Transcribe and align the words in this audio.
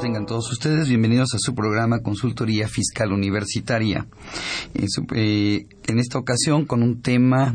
Tengan 0.00 0.24
todos 0.24 0.50
ustedes 0.50 0.88
bienvenidos 0.88 1.34
a 1.34 1.38
su 1.38 1.54
programa 1.54 1.98
Consultoría 2.00 2.66
Fiscal 2.68 3.12
Universitaria. 3.12 4.06
Eh, 5.14 5.66
en 5.86 5.98
esta 5.98 6.18
ocasión 6.18 6.64
con 6.64 6.82
un 6.82 7.02
tema 7.02 7.54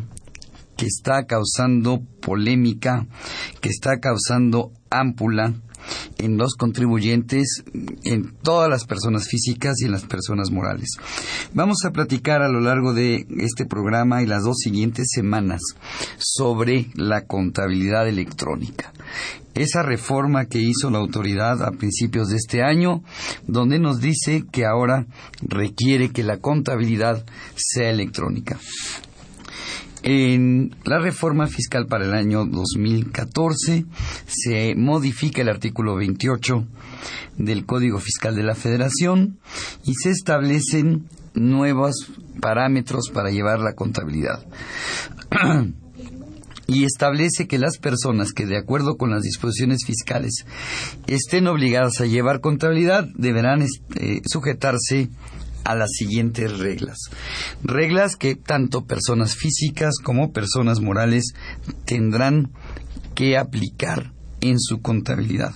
que 0.77 0.85
está 0.85 1.25
causando 1.25 2.03
polémica, 2.21 3.07
que 3.61 3.69
está 3.69 3.99
causando 3.99 4.71
ámpula 4.91 5.55
en 6.19 6.37
los 6.37 6.53
contribuyentes, 6.53 7.63
en 8.03 8.35
todas 8.43 8.69
las 8.69 8.85
personas 8.85 9.27
físicas 9.27 9.81
y 9.81 9.85
en 9.85 9.91
las 9.91 10.05
personas 10.05 10.51
morales. 10.51 10.89
Vamos 11.53 11.83
a 11.83 11.91
platicar 11.91 12.43
a 12.43 12.49
lo 12.49 12.59
largo 12.59 12.93
de 12.93 13.25
este 13.39 13.65
programa 13.65 14.21
y 14.21 14.27
las 14.27 14.43
dos 14.43 14.57
siguientes 14.57 15.07
semanas 15.11 15.61
sobre 16.19 16.89
la 16.93 17.25
contabilidad 17.25 18.07
electrónica. 18.07 18.93
Esa 19.55 19.83
reforma 19.83 20.45
que 20.45 20.59
hizo 20.59 20.91
la 20.91 20.99
autoridad 20.99 21.63
a 21.63 21.71
principios 21.71 22.29
de 22.29 22.35
este 22.35 22.61
año, 22.61 23.03
donde 23.47 23.79
nos 23.79 24.01
dice 24.01 24.43
que 24.51 24.65
ahora 24.65 25.07
requiere 25.41 26.09
que 26.09 26.23
la 26.23 26.37
contabilidad 26.37 27.25
sea 27.55 27.89
electrónica. 27.89 28.59
En 30.03 30.75
la 30.83 30.99
reforma 30.99 31.47
fiscal 31.47 31.87
para 31.87 32.05
el 32.05 32.13
año 32.13 32.45
2014 32.45 33.85
se 34.27 34.75
modifica 34.75 35.41
el 35.41 35.49
artículo 35.49 35.95
28 35.95 36.67
del 37.37 37.65
Código 37.65 37.99
Fiscal 37.99 38.35
de 38.35 38.43
la 38.43 38.53
Federación 38.53 39.39
y 39.83 39.95
se 39.95 40.11
establecen 40.11 41.07
nuevos 41.33 42.11
parámetros 42.39 43.09
para 43.11 43.31
llevar 43.31 43.59
la 43.61 43.73
contabilidad. 43.73 44.45
y 46.67 46.83
establece 46.83 47.47
que 47.47 47.59
las 47.59 47.77
personas 47.77 48.31
que 48.31 48.45
de 48.45 48.57
acuerdo 48.57 48.97
con 48.97 49.11
las 49.11 49.21
disposiciones 49.21 49.85
fiscales 49.85 50.45
estén 51.07 51.47
obligadas 51.47 52.01
a 52.01 52.05
llevar 52.05 52.41
contabilidad 52.41 53.07
deberán 53.15 53.61
este, 53.61 54.21
sujetarse 54.25 55.09
a 55.63 55.75
las 55.75 55.91
siguientes 55.91 56.59
reglas. 56.59 56.97
Reglas 57.63 58.15
que 58.15 58.35
tanto 58.35 58.85
personas 58.85 59.35
físicas 59.35 59.95
como 60.01 60.31
personas 60.31 60.79
morales 60.79 61.33
tendrán 61.85 62.51
que 63.15 63.37
aplicar 63.37 64.11
en 64.41 64.59
su 64.59 64.81
contabilidad. 64.81 65.55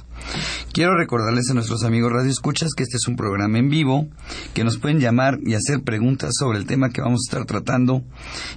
Quiero 0.72 0.95
recordarles 0.95 1.50
a 1.50 1.53
nuestros 1.53 1.84
amigos 1.84 2.12
radioescuchas 2.12 2.73
que 2.75 2.84
este 2.84 2.98
es 2.98 3.08
un 3.08 3.16
programa 3.16 3.58
en 3.58 3.70
vivo, 3.70 4.08
que 4.53 4.64
nos 4.64 4.78
pueden 4.78 5.00
llamar 5.00 5.39
y 5.44 5.56
hacer 5.56 5.81
preguntas 5.81 6.34
sobre 6.39 6.58
el 6.58 6.66
tema 6.66 6.89
que 6.89 7.02
vamos 7.02 7.22
a 7.22 7.30
estar 7.30 7.45
tratando 7.45 8.03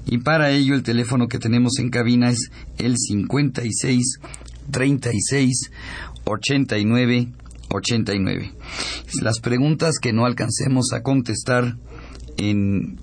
y 0.06 0.18
para 0.18 0.50
ello 0.50 0.74
el 0.74 0.82
teléfono 0.82 1.28
que 1.28 1.38
tenemos 1.38 1.78
en 1.78 1.90
cabina 1.90 2.30
es 2.30 2.50
el 2.78 2.96
56 2.96 4.20
36 4.70 5.70
89 6.24 7.28
89. 7.68 8.52
Las 9.20 9.40
preguntas 9.40 9.98
que 10.00 10.12
no 10.12 10.26
alcancemos 10.26 10.92
a 10.92 11.02
contestar 11.02 11.76
en 12.36 12.98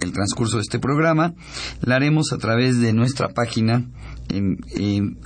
el 0.00 0.12
transcurso 0.12 0.56
de 0.56 0.62
este 0.62 0.78
programa 0.78 1.34
la 1.80 1.96
haremos 1.96 2.32
a 2.32 2.38
través 2.38 2.80
de 2.80 2.92
nuestra 2.92 3.28
página 3.28 3.84
en, 4.28 5.18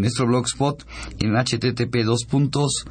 nuestro 0.00 0.26
blogspot 0.26 0.84
en 1.20 1.36
http 1.36 2.04
dos 2.04 2.24
puntos 2.24 2.84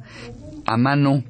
a 0.66 0.78
mano 0.78 1.24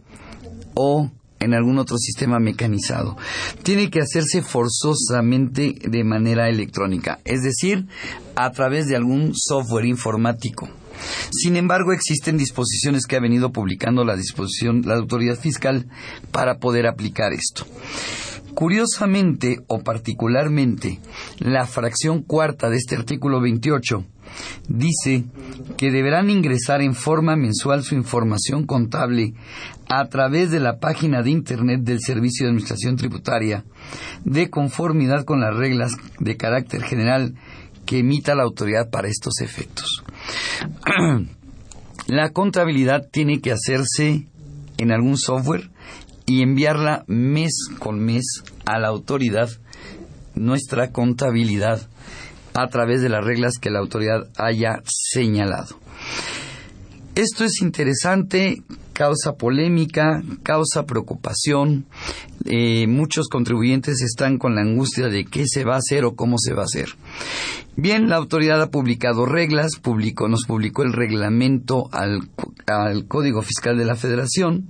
o 0.76 1.12
en 1.40 1.54
algún 1.54 1.78
otro 1.78 1.98
sistema 1.98 2.40
mecanizado. 2.40 3.18
Tiene 3.64 3.90
que 3.90 4.00
hacerse 4.00 4.42
forzosamente 4.42 5.76
de 5.86 6.04
manera 6.04 6.50
electrónica, 6.50 7.20
es 7.26 7.44
decir, 7.44 7.86
a 8.36 8.52
través 8.52 8.88
de 8.88 8.96
algún 8.96 9.34
software 9.36 9.86
informático. 9.86 10.70
Sin 11.32 11.58
embargo, 11.58 11.92
existen 11.92 12.38
disposiciones 12.38 13.06
que 13.06 13.16
ha 13.16 13.22
venido 13.22 13.52
publicando 13.52 14.06
la 14.06 14.16
disposición 14.16 14.84
la 14.86 14.96
autoridad 14.96 15.38
fiscal 15.38 15.88
para 16.32 16.60
poder 16.60 16.88
aplicar 16.88 17.34
esto. 17.34 17.66
Curiosamente 18.54 19.58
o 19.68 19.80
particularmente, 19.80 21.00
la 21.40 21.66
fracción 21.66 22.22
cuarta 22.22 22.70
de 22.70 22.78
este 22.78 22.96
artículo 22.96 23.42
28 23.42 24.06
dice 24.68 25.26
que 25.78 25.92
deberán 25.92 26.30
ingresar 26.30 26.82
en 26.82 26.96
forma 26.96 27.36
mensual 27.36 27.84
su 27.84 27.96
información 27.96 28.66
contable 28.66 29.34
a 29.90 30.08
través 30.08 30.52
de 30.52 30.60
la 30.60 30.80
página 30.80 31.22
de 31.22 31.32
Internet 31.32 31.82
del 31.82 32.00
Servicio 32.00 32.46
de 32.46 32.52
Administración 32.52 32.96
Tributaria, 32.96 33.66
de 34.24 34.50
conformidad 34.50 35.26
con 35.26 35.42
las 35.42 35.56
reglas 35.56 35.94
de 36.20 36.38
carácter 36.38 36.84
general 36.84 37.36
que 37.86 38.00
emita 38.00 38.36
la 38.36 38.44
autoridad 38.44 38.90
para 38.90 39.08
estos 39.08 39.42
efectos. 39.42 40.04
la 42.08 42.30
contabilidad 42.32 43.10
tiene 43.12 43.42
que 43.42 43.52
hacerse 43.52 44.28
en 44.78 44.92
algún 44.92 45.18
software 45.18 45.70
y 46.26 46.42
enviarla 46.42 47.04
mes 47.08 47.54
con 47.80 48.00
mes 48.00 48.44
a 48.66 48.80
la 48.80 48.88
autoridad 48.88 49.50
nuestra 50.36 50.92
contabilidad 50.92 51.88
a 52.54 52.68
través 52.68 53.02
de 53.02 53.10
las 53.10 53.24
reglas 53.24 53.58
que 53.60 53.72
la 53.72 53.80
autoridad 53.80 54.30
haya 54.38 54.82
señalado. 54.86 55.78
Esto 57.16 57.44
es 57.44 57.62
interesante, 57.62 58.64
causa 58.94 59.34
polémica, 59.34 60.24
causa 60.42 60.86
preocupación. 60.86 61.86
Eh, 62.46 62.88
muchos 62.88 63.28
contribuyentes 63.28 64.02
están 64.02 64.38
con 64.38 64.56
la 64.56 64.62
angustia 64.62 65.10
de 65.10 65.26
qué 65.26 65.46
se 65.48 65.64
va 65.64 65.76
a 65.76 65.80
hacer 65.80 66.06
o 66.06 66.16
cómo 66.16 66.38
se 66.40 66.54
va 66.54 66.64
a 66.64 66.66
hacer. 66.66 66.90
Bien, 67.76 68.10
la 68.10 68.18
autoridad 68.18 68.62
ha 68.62 68.70
publicado 68.70 69.26
reglas, 69.26 69.78
publicó, 69.82 70.28
nos 70.28 70.46
publicó 70.46 70.84
el 70.84 70.94
reglamento 70.94 71.90
al, 71.92 72.30
al 72.68 73.08
Código 73.08 73.42
Fiscal 73.42 73.78
de 73.78 73.86
la 73.86 73.96
Federación. 73.96 74.70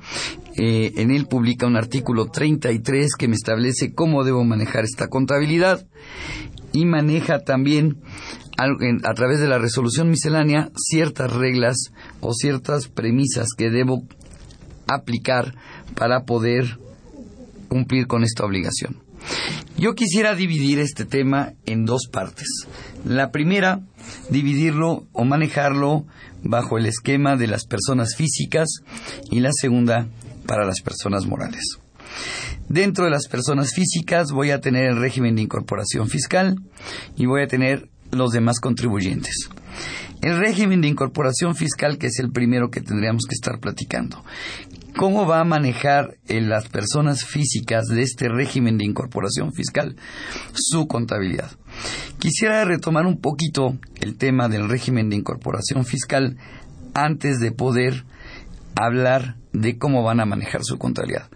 Eh, 0.55 0.93
en 0.97 1.11
él 1.11 1.25
publica 1.25 1.65
un 1.65 1.75
artículo 1.75 2.27
33 2.27 3.15
que 3.17 3.27
me 3.27 3.35
establece 3.35 3.93
cómo 3.93 4.23
debo 4.23 4.43
manejar 4.43 4.83
esta 4.83 5.07
contabilidad 5.07 5.87
y 6.71 6.85
maneja 6.85 7.39
también 7.39 8.01
a 8.57 9.13
través 9.15 9.39
de 9.39 9.47
la 9.47 9.57
resolución 9.57 10.09
miscelánea 10.09 10.69
ciertas 10.75 11.33
reglas 11.33 11.91
o 12.21 12.33
ciertas 12.33 12.87
premisas 12.87 13.47
que 13.57 13.71
debo 13.71 14.03
aplicar 14.87 15.55
para 15.95 16.25
poder 16.25 16.77
cumplir 17.67 18.05
con 18.05 18.23
esta 18.23 18.45
obligación. 18.45 19.01
Yo 19.77 19.95
quisiera 19.95 20.35
dividir 20.35 20.79
este 20.79 21.05
tema 21.05 21.53
en 21.65 21.85
dos 21.85 22.07
partes. 22.11 22.67
La 23.05 23.31
primera, 23.31 23.81
dividirlo 24.29 25.07
o 25.13 25.25
manejarlo 25.25 26.05
bajo 26.43 26.77
el 26.77 26.85
esquema 26.85 27.35
de 27.35 27.47
las 27.47 27.65
personas 27.65 28.15
físicas 28.15 28.69
y 29.31 29.39
la 29.39 29.51
segunda 29.51 30.07
para 30.53 30.67
las 30.67 30.81
personas 30.81 31.25
morales. 31.25 31.79
Dentro 32.69 33.05
de 33.05 33.09
las 33.09 33.27
personas 33.27 33.73
físicas 33.73 34.31
voy 34.31 34.51
a 34.51 34.61
tener 34.61 34.85
el 34.85 34.97
régimen 34.97 35.35
de 35.35 35.41
incorporación 35.41 36.07
fiscal 36.07 36.57
y 37.17 37.25
voy 37.25 37.41
a 37.41 37.47
tener 37.47 37.89
los 38.11 38.33
demás 38.33 38.59
contribuyentes. 38.59 39.49
El 40.21 40.37
régimen 40.37 40.81
de 40.81 40.89
incorporación 40.89 41.55
fiscal, 41.55 41.97
que 41.97 42.05
es 42.05 42.19
el 42.19 42.31
primero 42.31 42.69
que 42.69 42.81
tendríamos 42.81 43.23
que 43.27 43.33
estar 43.33 43.59
platicando. 43.59 44.23
¿Cómo 44.95 45.25
va 45.25 45.39
a 45.39 45.43
manejar 45.43 46.17
las 46.27 46.69
personas 46.69 47.25
físicas 47.25 47.87
de 47.87 48.03
este 48.03 48.29
régimen 48.29 48.77
de 48.77 48.85
incorporación 48.85 49.53
fiscal 49.53 49.95
su 50.53 50.85
contabilidad? 50.85 51.49
Quisiera 52.19 52.63
retomar 52.63 53.07
un 53.07 53.19
poquito 53.19 53.79
el 53.99 54.17
tema 54.17 54.49
del 54.49 54.69
régimen 54.69 55.09
de 55.09 55.15
incorporación 55.15 55.83
fiscal 55.83 56.37
antes 56.93 57.39
de 57.39 57.51
poder 57.51 58.05
hablar 58.75 59.37
de 59.53 59.77
cómo 59.77 60.03
van 60.03 60.19
a 60.19 60.25
manejar 60.25 60.63
su 60.63 60.77
contabilidad. 60.77 61.29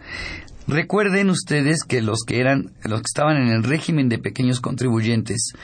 Recuerden 0.68 1.30
ustedes 1.30 1.82
que 1.82 2.02
los 2.02 2.24
que 2.26 2.40
eran, 2.40 2.72
los 2.82 3.00
que 3.00 3.06
estaban 3.06 3.38
en 3.38 3.48
el 3.48 3.62
régimen 3.62 4.10
de 4.10 4.18
pequeños 4.18 4.60
contribuyentes, 4.60 5.54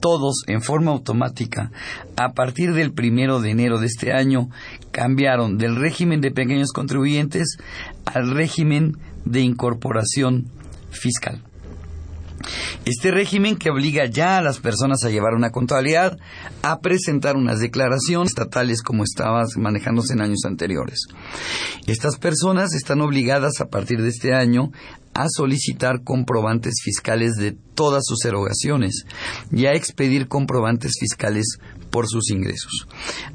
todos 0.00 0.44
en 0.46 0.62
forma 0.62 0.90
automática, 0.90 1.70
a 2.16 2.32
partir 2.32 2.72
del 2.72 2.94
primero 2.94 3.40
de 3.40 3.50
enero 3.50 3.78
de 3.78 3.86
este 3.86 4.14
año, 4.14 4.48
cambiaron 4.90 5.58
del 5.58 5.76
régimen 5.76 6.22
de 6.22 6.30
pequeños 6.30 6.72
contribuyentes 6.72 7.58
al 8.06 8.30
régimen 8.30 8.96
de 9.26 9.42
incorporación 9.42 10.46
fiscal. 10.90 11.42
Este 12.84 13.10
régimen 13.10 13.56
que 13.56 13.70
obliga 13.70 14.06
ya 14.06 14.38
a 14.38 14.42
las 14.42 14.58
personas 14.58 15.04
a 15.04 15.10
llevar 15.10 15.34
una 15.34 15.50
contabilidad, 15.50 16.18
a 16.62 16.80
presentar 16.80 17.36
unas 17.36 17.60
declaraciones 17.60 18.30
estatales 18.30 18.82
como 18.82 19.04
estaban 19.04 19.46
manejándose 19.56 20.12
en 20.12 20.22
años 20.22 20.44
anteriores. 20.44 21.06
Estas 21.86 22.16
personas 22.16 22.74
están 22.74 23.00
obligadas 23.00 23.60
a 23.60 23.66
partir 23.66 24.02
de 24.02 24.08
este 24.08 24.34
año 24.34 24.70
a 25.14 25.26
solicitar 25.28 26.02
comprobantes 26.02 26.74
fiscales 26.82 27.34
de 27.36 27.52
todas 27.74 28.02
sus 28.04 28.24
erogaciones 28.24 29.06
y 29.52 29.66
a 29.66 29.72
expedir 29.72 30.28
comprobantes 30.28 30.92
fiscales 30.98 31.58
por 31.90 32.08
sus 32.08 32.30
ingresos. 32.30 32.88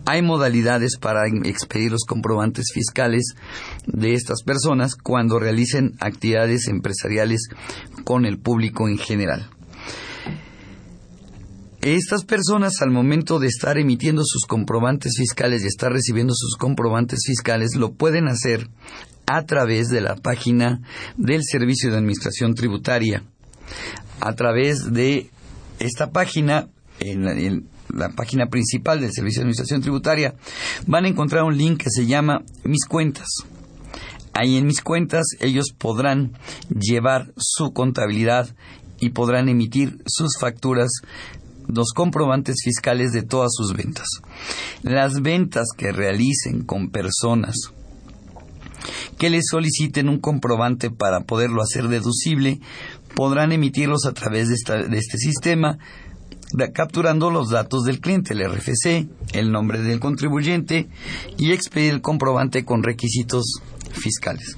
Hay 0.06 0.22
modalidades 0.22 0.98
para 0.98 1.28
expedir 1.46 1.92
los 1.92 2.04
comprobantes 2.06 2.66
fiscales 2.74 3.36
de 3.94 4.14
estas 4.14 4.44
personas 4.44 4.96
cuando 4.96 5.40
realicen 5.40 5.96
actividades 6.00 6.68
empresariales 6.68 7.50
con 8.04 8.26
el 8.26 8.40
público 8.40 8.88
en 8.88 8.98
general. 8.98 9.50
Estas 11.82 12.26
personas 12.26 12.82
al 12.82 12.92
momento 12.92 13.40
de 13.40 13.48
estar 13.48 13.78
emitiendo 13.78 14.24
sus 14.26 14.46
comprobantes 14.46 15.14
fiscales 15.18 15.64
y 15.64 15.68
estar 15.68 15.92
recibiendo 15.92 16.34
sus 16.36 16.58
comprobantes 16.58 17.22
fiscales 17.26 17.76
lo 17.76 17.94
pueden 17.94 18.28
hacer 18.28 18.68
a 19.26 19.46
través 19.46 19.88
de 19.88 20.02
la 20.02 20.16
página 20.16 20.82
del 21.16 21.42
Servicio 21.44 21.90
de 21.90 21.98
Administración 21.98 22.54
Tributaria. 22.54 23.24
A 24.20 24.34
través 24.34 24.92
de 24.92 25.30
esta 25.80 26.12
página, 26.12 26.68
en 27.00 27.70
la, 27.94 28.10
página 28.10 28.48
principal 28.48 29.00
del 29.00 29.14
Servicio 29.14 29.40
de 29.40 29.44
Administración 29.44 29.82
Tributaria, 29.82 30.36
van 30.86 31.06
a 31.06 31.08
encontrar 31.08 31.44
un 31.44 31.58
link 31.58 31.84
que 31.84 31.90
se 31.90 32.06
llama 32.06 32.44
Mis 32.66 32.86
cuentas. 32.86 33.28
Ahí 34.40 34.56
en 34.56 34.68
mis 34.68 34.82
cuentas 34.82 35.26
ellos 35.42 35.74
podrán 35.78 36.32
llevar 36.70 37.34
su 37.36 37.74
contabilidad 37.74 38.56
y 39.02 39.10
podrán 39.10 39.50
emitir 39.50 40.02
sus 40.06 40.38
facturas 40.40 41.02
los 41.68 41.92
comprobantes 41.92 42.62
fiscales 42.64 43.12
de 43.12 43.24
todas 43.24 43.52
sus 43.54 43.74
ventas. 43.74 44.08
Las 44.82 45.22
ventas 45.22 45.68
que 45.76 45.92
realicen 45.92 46.64
con 46.64 46.90
personas 46.90 47.74
que 49.18 49.30
les 49.30 49.44
soliciten 49.52 50.08
un 50.08 50.20
comprobante 50.20 50.90
para 50.90 51.26
poderlo 51.26 51.62
hacer 51.62 51.90
deducible, 51.90 52.62
podrán 53.16 53.52
emitirlos 53.52 54.06
a 54.06 54.14
través 54.14 54.48
de, 54.48 54.56
este 54.56 55.18
sistema, 55.18 55.80
capturando 56.74 57.30
los 57.30 57.50
datos 57.50 57.84
del 57.84 58.00
cliente, 58.00 58.34
el 58.34 58.50
RFC, 58.50 59.08
el 59.34 59.52
nombre 59.52 59.82
del 59.82 60.00
contribuyente 60.00 60.88
y 61.38 61.52
expedir 61.52 61.94
el 61.94 62.02
comprobante 62.02 62.66
con 62.66 62.84
requisitos 62.84 63.62
fiscales. 63.92 64.58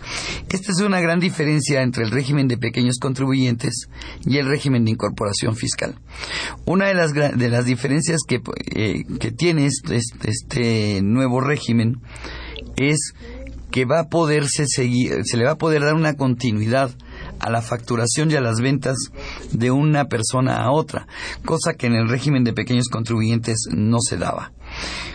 Esta 0.50 0.72
es 0.72 0.80
una 0.82 1.00
gran 1.00 1.20
diferencia 1.20 1.82
entre 1.82 2.04
el 2.04 2.12
régimen 2.12 2.48
de 2.48 2.58
pequeños 2.58 2.98
contribuyentes 3.00 3.88
y 4.26 4.38
el 4.38 4.48
régimen 4.48 4.86
de 4.86 4.92
incorporación 4.92 5.56
fiscal. 5.56 5.96
Una 6.66 6.88
de 6.88 6.94
las, 6.94 7.14
de 7.14 7.50
las 7.50 7.66
diferencias 7.66 8.22
que, 8.28 8.42
eh, 8.76 9.04
tiene 9.38 9.66
este, 9.66 10.00
este 10.24 11.02
nuevo 11.02 11.42
régimen 11.42 12.02
es 12.78 13.14
que 13.72 13.86
va 13.86 14.02
a 14.02 14.10
poderse 14.10 14.66
seguir, 14.68 15.22
se 15.24 15.38
le 15.38 15.46
va 15.46 15.52
a 15.52 15.58
poder 15.58 15.82
dar 15.82 15.96
una 15.96 16.16
continuidad 16.16 16.92
a 17.42 17.50
la 17.50 17.62
facturación 17.62 18.32
y 18.32 18.36
a 18.36 18.42
las 18.42 18.62
ventas 18.62 18.96
de 19.52 19.72
una 19.72 20.06
persona 20.06 20.64
a 20.64 20.72
otra, 20.72 21.08
cosa 21.46 21.74
que 21.74 21.88
en 21.88 21.94
el 21.94 22.08
régimen 22.08 22.44
de 22.44 22.54
pequeños 22.54 22.88
contribuyentes 22.88 23.68
no 23.72 23.98
se 24.00 24.18
daba. 24.18 24.52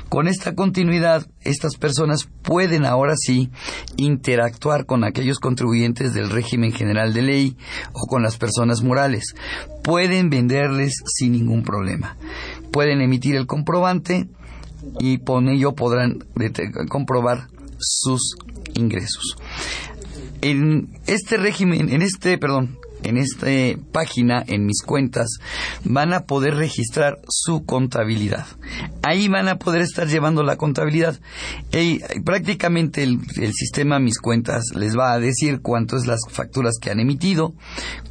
Con 0.08 0.28
esta 0.28 0.54
continuidad, 0.54 1.26
estas 1.40 1.76
personas 1.76 2.28
pueden 2.42 2.84
ahora 2.84 3.14
sí 3.16 3.50
interactuar 3.96 4.86
con 4.86 5.02
aquellos 5.02 5.40
contribuyentes 5.40 6.14
del 6.14 6.30
régimen 6.30 6.72
general 6.72 7.12
de 7.12 7.22
ley 7.22 7.56
o 7.92 8.06
con 8.06 8.22
las 8.22 8.36
personas 8.36 8.82
morales. 8.82 9.34
Pueden 9.82 10.30
venderles 10.30 10.94
sin 11.06 11.32
ningún 11.32 11.62
problema. 11.64 12.16
Pueden 12.70 13.00
emitir 13.00 13.34
el 13.34 13.46
comprobante 13.46 14.28
y 15.00 15.18
con 15.18 15.48
ello 15.48 15.74
podrán 15.74 16.24
comprobar 16.88 17.48
sus 17.78 18.36
ingresos. 18.74 19.36
En 20.40 20.88
este 21.06 21.36
régimen, 21.36 21.90
en 21.90 22.02
este, 22.02 22.38
perdón, 22.38 22.78
en 23.02 23.18
esta 23.18 23.46
página, 23.92 24.42
en 24.46 24.66
mis 24.66 24.82
cuentas, 24.82 25.38
van 25.84 26.12
a 26.12 26.24
poder 26.24 26.56
registrar 26.56 27.18
su 27.28 27.64
contabilidad. 27.64 28.46
Ahí 29.02 29.28
van 29.28 29.48
a 29.48 29.58
poder 29.58 29.82
estar 29.82 30.08
llevando 30.08 30.42
la 30.42 30.56
contabilidad. 30.56 31.18
Y 31.72 32.00
prácticamente 32.24 33.02
el, 33.02 33.20
sistema 33.52 33.98
Mis 33.98 34.18
Cuentas 34.18 34.64
les 34.74 34.96
va 34.96 35.12
a 35.12 35.20
decir 35.20 35.60
cuántas 35.60 36.06
las 36.06 36.20
facturas 36.28 36.78
que 36.80 36.90
han 36.90 37.00
emitido, 37.00 37.54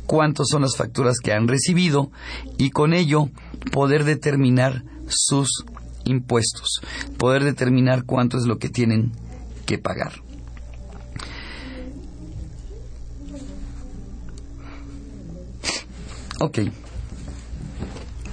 cuántas 0.06 0.48
son 0.50 0.62
las 0.62 0.76
facturas 0.78 1.18
que 1.22 1.34
han 1.34 1.48
recibido 1.48 2.12
y 2.58 2.70
con 2.70 2.94
ello 2.94 3.30
poder 3.72 4.06
determinar 4.06 4.84
sus 5.08 5.66
impuestos, 6.06 6.82
poder 7.18 7.44
determinar 7.44 8.06
cuánto 8.06 8.38
es 8.38 8.46
lo 8.46 8.60
que 8.60 8.70
tienen 8.70 9.12
que 9.66 9.78
pagar. 9.78 10.25
Ok. 16.40 16.60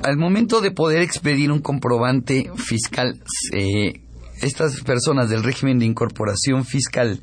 Al 0.02 0.16
momento 0.16 0.60
de 0.60 0.72
poder 0.72 1.02
expedir 1.02 1.52
un 1.52 1.60
comprobante 1.60 2.50
fiscal, 2.56 3.22
eh, 3.52 4.02
estas 4.40 4.80
personas 4.80 5.28
del 5.30 5.44
régimen 5.44 5.78
de 5.78 5.86
incorporación 5.86 6.64
fiscal 6.64 7.22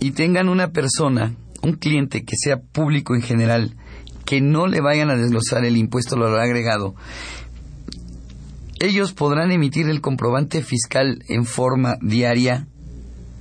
y 0.00 0.10
tengan 0.10 0.48
una 0.48 0.72
persona, 0.72 1.34
un 1.62 1.74
cliente 1.74 2.24
que 2.24 2.34
sea 2.36 2.60
público 2.60 3.14
en 3.14 3.22
general, 3.22 3.76
que 4.24 4.40
no 4.40 4.66
le 4.66 4.80
vayan 4.80 5.10
a 5.10 5.16
desglosar 5.16 5.64
el 5.64 5.76
impuesto 5.76 6.16
lo 6.16 6.26
agregado, 6.36 6.96
ellos 8.80 9.12
podrán 9.12 9.52
emitir 9.52 9.88
el 9.88 10.00
comprobante 10.00 10.62
fiscal 10.62 11.22
en 11.28 11.46
forma 11.46 11.96
diaria, 12.02 12.66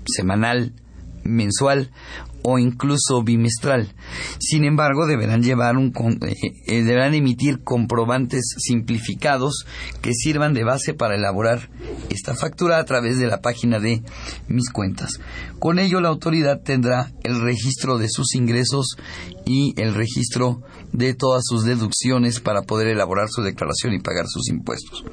semanal, 0.05 0.74
mensual 1.24 1.91
o 2.48 2.60
incluso 2.60 3.24
bimestral. 3.24 3.94
Sin 4.40 4.66
embargo, 4.66 5.08
deberán 5.08 5.42
llevar 5.42 5.78
un 5.78 5.92
eh, 6.22 6.36
eh, 6.68 6.84
deberán 6.84 7.16
emitir 7.16 7.64
comprobantes 7.64 8.56
simplificados 8.60 9.66
que 10.02 10.14
sirvan 10.14 10.54
de 10.54 10.64
base 10.64 10.94
para 10.94 11.16
elaborar 11.16 11.70
esta 12.12 12.36
factura 12.36 12.78
a 12.78 12.86
través 12.86 13.18
de 13.18 13.25
la 13.25 13.42
página 13.42 13.80
de 13.80 14.04
mis 14.48 14.70
cuentas. 14.70 15.20
Con 15.58 15.80
ello 15.80 16.02
la 16.02 16.10
autoridad 16.10 16.62
tendrá 16.62 17.12
el 17.24 17.42
registro 17.42 17.98
de 17.98 18.10
sus 18.10 18.36
ingresos 18.36 18.96
y 19.46 19.80
el 19.80 19.94
registro 19.94 20.62
de 20.92 21.14
todas 21.14 21.44
sus 21.46 21.64
deducciones 21.64 22.40
para 22.40 22.64
poder 22.64 22.88
elaborar 22.88 23.28
su 23.30 23.42
declaración 23.42 23.94
y 23.94 24.00
pagar 24.00 24.25
sus 24.28 24.50
impuestos. 24.50 25.04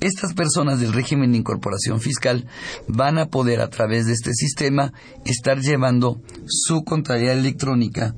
Estas 0.00 0.34
personas 0.34 0.80
del 0.80 0.92
régimen 0.92 1.32
de 1.32 1.38
incorporación 1.38 2.00
fiscal 2.00 2.46
van 2.88 3.18
a 3.18 3.26
poder 3.26 3.60
a 3.60 3.70
través 3.70 4.06
de 4.06 4.12
este 4.12 4.32
sistema 4.32 4.92
estar 5.24 5.60
llevando 5.60 6.20
su 6.46 6.84
contabilidad 6.84 7.38
electrónica 7.38 8.14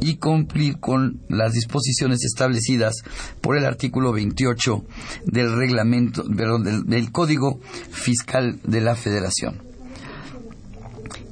y 0.00 0.16
cumplir 0.16 0.78
con 0.78 1.20
las 1.28 1.52
disposiciones 1.52 2.24
establecidas 2.24 2.94
por 3.40 3.56
el 3.56 3.64
artículo 3.64 4.12
28 4.12 4.84
del 5.26 5.56
reglamento 5.56 6.24
del 6.24 7.12
Código 7.12 7.60
Fiscal 7.90 8.60
de 8.64 8.80
la 8.80 8.94
Federación. 8.94 9.62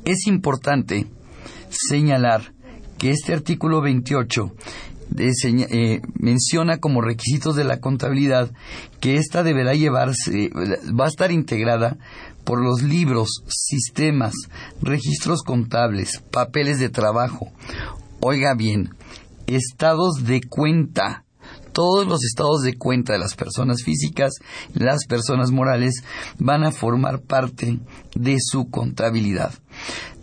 Es 0.05 0.27
importante 0.27 1.07
señalar 1.71 2.55
que 2.99 3.11
este 3.11 3.33
artículo 3.33 3.81
28 3.81 4.53
eh, 5.17 6.01
menciona 6.19 6.79
como 6.79 7.01
requisitos 7.01 7.57
de 7.57 7.65
la 7.65 7.81
contabilidad 7.81 8.51
que 9.01 9.17
ésta 9.17 9.43
deberá 9.43 9.75
llevarse, 9.75 10.51
va 10.99 11.07
a 11.07 11.09
estar 11.09 11.33
integrada 11.33 11.97
por 12.45 12.63
los 12.63 12.83
libros, 12.83 13.43
sistemas, 13.47 14.35
registros 14.83 15.43
contables, 15.43 16.23
papeles 16.31 16.79
de 16.79 16.89
trabajo, 16.89 17.53
Oiga 18.21 18.55
bien, 18.55 18.91
estados 19.47 20.25
de 20.25 20.41
cuenta 20.41 21.25
todos 21.73 22.09
los 22.09 22.25
estados 22.25 22.63
de 22.63 22.77
cuenta 22.77 23.13
de 23.13 23.21
las 23.21 23.37
personas 23.37 23.85
físicas, 23.85 24.33
las 24.75 25.07
personas 25.07 25.53
morales, 25.53 26.03
van 26.39 26.65
a 26.65 26.73
formar 26.73 27.21
parte 27.21 27.79
de 28.17 28.37
su 28.41 28.69
contabilidad. 28.69 29.55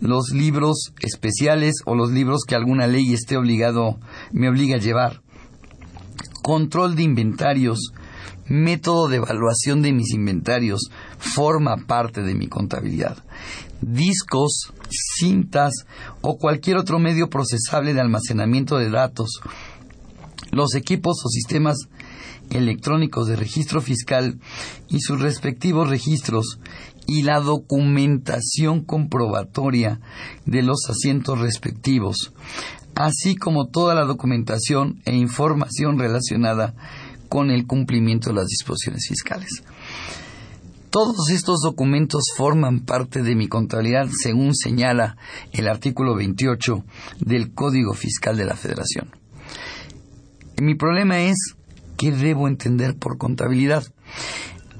Los 0.00 0.30
libros 0.30 0.92
especiales 1.00 1.76
o 1.84 1.94
los 1.94 2.10
libros 2.10 2.42
que 2.46 2.54
alguna 2.54 2.86
ley 2.86 3.12
esté 3.12 3.36
obligado, 3.36 3.98
me 4.32 4.48
obliga 4.48 4.76
a 4.76 4.80
llevar. 4.80 5.22
Control 6.42 6.94
de 6.94 7.02
inventarios, 7.02 7.92
método 8.46 9.08
de 9.08 9.16
evaluación 9.16 9.82
de 9.82 9.92
mis 9.92 10.12
inventarios, 10.12 10.90
forma 11.18 11.76
parte 11.86 12.22
de 12.22 12.34
mi 12.34 12.48
contabilidad. 12.48 13.16
Discos, 13.80 14.72
cintas 14.90 15.86
o 16.20 16.38
cualquier 16.38 16.76
otro 16.76 16.98
medio 16.98 17.28
procesable 17.28 17.94
de 17.94 18.00
almacenamiento 18.00 18.78
de 18.78 18.90
datos 18.90 19.40
los 20.56 20.74
equipos 20.74 21.18
o 21.24 21.28
sistemas 21.28 21.88
electrónicos 22.50 23.26
de 23.26 23.36
registro 23.36 23.80
fiscal 23.80 24.38
y 24.88 25.00
sus 25.00 25.20
respectivos 25.20 25.88
registros 25.88 26.58
y 27.06 27.22
la 27.22 27.40
documentación 27.40 28.84
comprobatoria 28.84 30.00
de 30.44 30.62
los 30.62 30.88
asientos 30.88 31.38
respectivos, 31.38 32.32
así 32.94 33.36
como 33.36 33.68
toda 33.68 33.94
la 33.94 34.04
documentación 34.04 35.00
e 35.04 35.14
información 35.14 35.98
relacionada 35.98 36.74
con 37.28 37.50
el 37.50 37.66
cumplimiento 37.66 38.30
de 38.30 38.36
las 38.36 38.46
disposiciones 38.46 39.06
fiscales. 39.08 39.62
Todos 40.90 41.28
estos 41.30 41.60
documentos 41.60 42.22
forman 42.36 42.80
parte 42.80 43.22
de 43.22 43.34
mi 43.34 43.48
contabilidad 43.48 44.08
según 44.10 44.54
señala 44.54 45.18
el 45.52 45.68
artículo 45.68 46.14
28 46.14 46.84
del 47.20 47.52
Código 47.52 47.92
Fiscal 47.92 48.36
de 48.36 48.46
la 48.46 48.56
Federación. 48.56 49.10
Mi 50.58 50.74
problema 50.74 51.20
es 51.20 51.36
qué 51.98 52.12
debo 52.12 52.48
entender 52.48 52.96
por 52.96 53.18
contabilidad. 53.18 53.84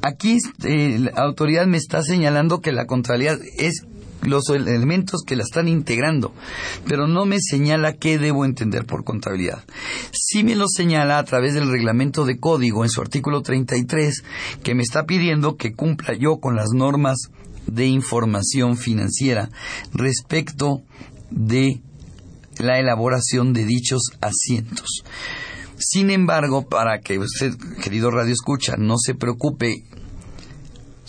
Aquí 0.07 0.39
eh, 0.63 0.99
la 1.01 1.23
autoridad 1.23 1.67
me 1.67 1.79
está 1.79 2.01
señalando 2.03 2.61
que 2.61 2.71
la 2.71 2.87
contabilidad 2.87 3.41
es 3.59 3.85
los 4.23 4.49
elementos 4.51 5.23
que 5.27 5.35
la 5.35 5.43
están 5.43 5.67
integrando, 5.67 6.33
pero 6.87 7.09
no 7.09 7.27
me 7.27 7.39
señala 7.41 7.95
qué 7.95 8.17
debo 8.17 8.45
entender 8.45 8.85
por 8.87 9.03
contabilidad. 9.03 9.65
Sí 10.13 10.45
me 10.45 10.55
lo 10.55 10.67
señala 10.69 11.19
a 11.19 11.25
través 11.25 11.55
del 11.55 11.71
reglamento 11.71 12.25
de 12.25 12.39
código 12.39 12.85
en 12.85 12.91
su 12.91 13.01
artículo 13.01 13.43
33, 13.43 14.23
que 14.63 14.75
me 14.77 14.83
está 14.83 15.07
pidiendo 15.07 15.57
que 15.57 15.75
cumpla 15.75 16.15
yo 16.15 16.39
con 16.39 16.55
las 16.55 16.69
normas 16.73 17.19
de 17.67 17.87
información 17.87 18.77
financiera 18.77 19.51
respecto 19.93 20.83
de 21.31 21.81
la 22.59 22.79
elaboración 22.79 23.53
de 23.53 23.65
dichos 23.65 24.03
asientos. 24.21 25.03
Sin 25.79 26.11
embargo, 26.11 26.69
para 26.69 27.01
que 27.01 27.19
usted, 27.19 27.55
querido 27.83 28.11
Radio 28.11 28.33
Escucha, 28.33 28.77
no 28.79 28.97
se 28.99 29.15
preocupe, 29.15 29.85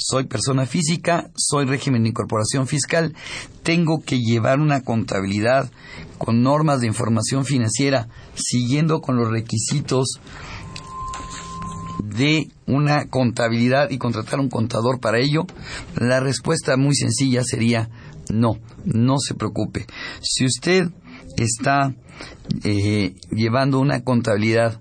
soy 0.10 0.24
persona 0.24 0.66
física, 0.66 1.32
soy 1.36 1.66
régimen 1.66 2.04
de 2.04 2.10
incorporación 2.10 2.66
fiscal, 2.66 3.14
tengo 3.64 4.02
que 4.06 4.20
llevar 4.20 4.60
una 4.60 4.82
contabilidad 4.82 5.70
con 6.18 6.44
normas 6.44 6.80
de 6.80 6.88
información 6.88 7.44
financiera, 7.44 8.08
siguiendo 8.34 9.02
con 9.02 9.18
los 9.18 9.30
requisitos 9.30 10.22
de 12.04 12.50
una 12.68 13.10
contabilidad 13.10 13.90
y 13.90 13.98
contratar 13.98 14.40
un 14.40 14.50
contador 14.50 15.02
para 15.02 15.20
ello? 15.20 15.46
La 15.96 16.22
respuesta 16.22 16.78
muy 16.78 16.96
sencilla 16.96 17.44
sería 17.44 17.90
no, 18.30 18.60
no 18.86 19.18
se 19.20 19.36
preocupe. 19.36 19.88
Si 20.22 20.46
usted 20.46 20.90
está 21.36 21.94
eh, 22.64 23.14
llevando 23.32 23.80
una 23.80 24.04
contabilidad 24.06 24.80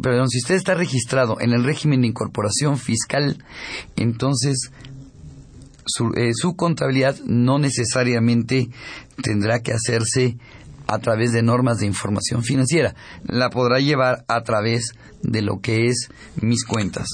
perdón, 0.00 0.28
si 0.28 0.38
usted 0.38 0.54
está 0.54 0.74
registrado 0.74 1.40
en 1.40 1.52
el 1.52 1.64
régimen 1.64 2.02
de 2.02 2.08
incorporación 2.08 2.78
fiscal, 2.78 3.42
entonces 3.96 4.70
su, 5.86 6.12
eh, 6.14 6.32
su, 6.34 6.54
contabilidad 6.54 7.16
no 7.24 7.58
necesariamente 7.58 8.68
tendrá 9.22 9.60
que 9.60 9.72
hacerse 9.72 10.36
a 10.86 10.98
través 10.98 11.32
de 11.32 11.42
normas 11.42 11.78
de 11.78 11.86
información 11.86 12.42
financiera. 12.42 12.94
La 13.24 13.50
podrá 13.50 13.78
llevar 13.80 14.24
a 14.28 14.42
través 14.42 14.92
de 15.22 15.42
lo 15.42 15.60
que 15.60 15.86
es 15.86 16.08
mis 16.40 16.64
cuentas. 16.64 17.08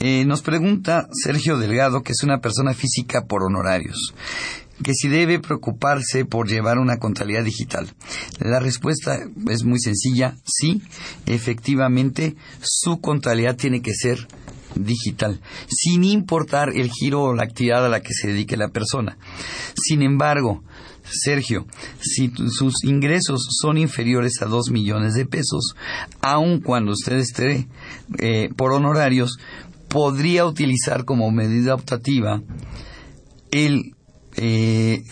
Eh, 0.00 0.24
nos 0.24 0.42
pregunta 0.42 1.06
Sergio 1.12 1.58
Delgado, 1.58 2.02
que 2.02 2.12
es 2.12 2.22
una 2.24 2.40
persona 2.40 2.74
física 2.74 3.24
por 3.26 3.44
honorarios 3.44 4.14
que 4.82 4.94
si 4.94 5.08
debe 5.08 5.40
preocuparse 5.40 6.24
por 6.24 6.48
llevar 6.48 6.78
una 6.78 6.98
contabilidad 6.98 7.44
digital. 7.44 7.88
La 8.38 8.60
respuesta 8.60 9.18
es 9.48 9.64
muy 9.64 9.78
sencilla, 9.78 10.36
sí, 10.44 10.82
efectivamente 11.26 12.36
su 12.60 13.00
contabilidad 13.00 13.56
tiene 13.56 13.82
que 13.82 13.94
ser 13.94 14.26
digital, 14.74 15.40
sin 15.68 16.04
importar 16.04 16.70
el 16.74 16.90
giro 16.90 17.22
o 17.22 17.34
la 17.34 17.44
actividad 17.44 17.84
a 17.84 17.88
la 17.88 18.00
que 18.00 18.14
se 18.14 18.28
dedique 18.28 18.56
la 18.56 18.68
persona. 18.68 19.18
Sin 19.74 20.02
embargo, 20.02 20.62
Sergio, 21.04 21.66
si 22.00 22.32
sus 22.50 22.84
ingresos 22.84 23.46
son 23.60 23.76
inferiores 23.76 24.40
a 24.40 24.46
2 24.46 24.70
millones 24.70 25.14
de 25.14 25.26
pesos, 25.26 25.74
aun 26.20 26.60
cuando 26.60 26.92
usted 26.92 27.16
esté 27.16 27.68
eh, 28.18 28.50
por 28.56 28.72
honorarios, 28.72 29.38
podría 29.88 30.46
utilizar 30.46 31.04
como 31.04 31.30
medida 31.30 31.74
optativa 31.74 32.40
el 33.50 33.94
eh, 34.36 35.02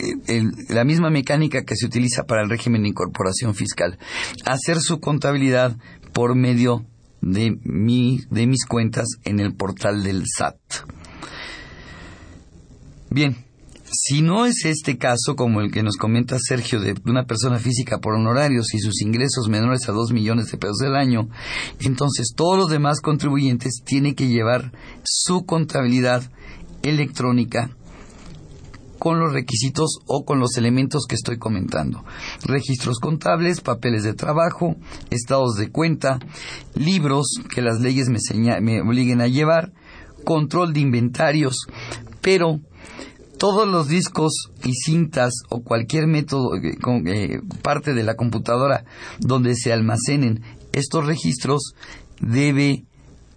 la 0.69 0.83
misma 0.83 1.09
mecánica 1.09 1.63
que 1.63 1.75
se 1.75 1.85
utiliza 1.85 2.23
para 2.23 2.43
el 2.43 2.49
régimen 2.49 2.83
de 2.83 2.89
incorporación 2.89 3.55
fiscal. 3.55 3.97
Hacer 4.45 4.79
su 4.79 4.99
contabilidad 4.99 5.77
por 6.13 6.35
medio 6.35 6.85
de, 7.21 7.57
mi, 7.63 8.21
de 8.29 8.47
mis 8.47 8.65
cuentas 8.65 9.07
en 9.23 9.39
el 9.39 9.53
portal 9.53 10.03
del 10.03 10.23
SAT. 10.25 10.57
Bien, 13.09 13.35
si 13.93 14.21
no 14.21 14.45
es 14.45 14.63
este 14.65 14.97
caso, 14.97 15.35
como 15.35 15.59
el 15.59 15.69
que 15.69 15.83
nos 15.83 15.97
comenta 15.97 16.37
Sergio, 16.39 16.79
de 16.79 16.95
una 17.05 17.25
persona 17.25 17.59
física 17.59 17.99
por 17.99 18.13
honorarios 18.13 18.73
y 18.73 18.79
sus 18.79 19.01
ingresos 19.01 19.49
menores 19.49 19.87
a 19.89 19.91
2 19.91 20.13
millones 20.13 20.49
de 20.49 20.57
pesos 20.57 20.81
al 20.83 20.95
año, 20.95 21.27
entonces 21.81 22.33
todos 22.35 22.57
los 22.57 22.69
demás 22.69 23.01
contribuyentes 23.01 23.81
tienen 23.85 24.15
que 24.15 24.29
llevar 24.29 24.71
su 25.03 25.45
contabilidad 25.45 26.23
electrónica 26.83 27.75
con 29.01 29.19
los 29.19 29.33
requisitos 29.33 29.97
o 30.05 30.25
con 30.25 30.39
los 30.39 30.57
elementos 30.57 31.07
que 31.09 31.15
estoy 31.15 31.39
comentando. 31.39 32.05
Registros 32.43 32.99
contables, 32.99 33.59
papeles 33.59 34.03
de 34.03 34.13
trabajo, 34.13 34.75
estados 35.09 35.55
de 35.55 35.71
cuenta, 35.71 36.19
libros 36.75 37.25
que 37.51 37.63
las 37.63 37.81
leyes 37.81 38.09
me, 38.09 38.81
obliguen 38.81 39.21
a 39.21 39.27
llevar, 39.27 39.73
control 40.23 40.73
de 40.73 40.81
inventarios, 40.81 41.65
pero 42.21 42.59
todos 43.39 43.67
los 43.67 43.87
discos 43.87 44.51
y 44.63 44.73
cintas 44.75 45.33
o 45.49 45.63
cualquier 45.63 46.05
método, 46.05 46.55
eh, 46.57 46.77
eh, 47.07 47.41
parte 47.63 47.95
de 47.95 48.03
la 48.03 48.13
computadora 48.13 48.85
donde 49.17 49.55
se 49.55 49.73
almacenen 49.73 50.43
estos 50.73 51.07
registros 51.07 51.73
debe 52.19 52.85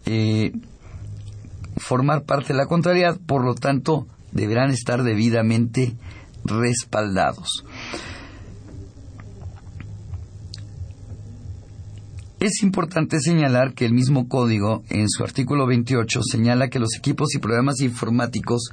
eh, 0.05 0.53
formar 1.79 2.25
parte 2.25 2.49
de 2.49 2.59
la 2.59 2.67
contrariedad, 2.67 3.19
por 3.27 3.47
lo 3.47 3.55
tanto 3.55 4.09
deberán 4.35 4.71
estar 4.71 5.03
debidamente 5.03 5.95
respaldados. 6.45 7.65
Es 12.41 12.63
importante 12.63 13.21
señalar 13.21 13.73
que 13.73 13.87
el 13.87 13.95
mismo 13.95 14.29
código, 14.29 14.83
en 14.91 15.09
su 15.09 15.25
artículo 15.25 15.67
28, 15.67 16.21
señala 16.31 16.69
que 16.69 16.79
los 16.79 16.95
equipos 16.99 17.35
y 17.35 17.39
programas 17.39 17.81
informáticos 17.81 18.71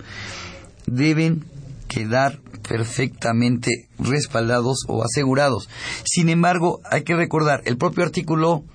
deben 0.87 1.45
quedar 1.87 2.39
perfectamente 2.67 3.87
respaldados 3.97 4.79
o 4.89 5.05
asegurados. 5.05 5.69
Sin 6.03 6.27
embargo, 6.27 6.81
hay 6.89 7.03
que 7.03 7.15
recordar, 7.15 7.61
el 7.63 7.77
propio 7.77 8.03
artículo 8.03 8.65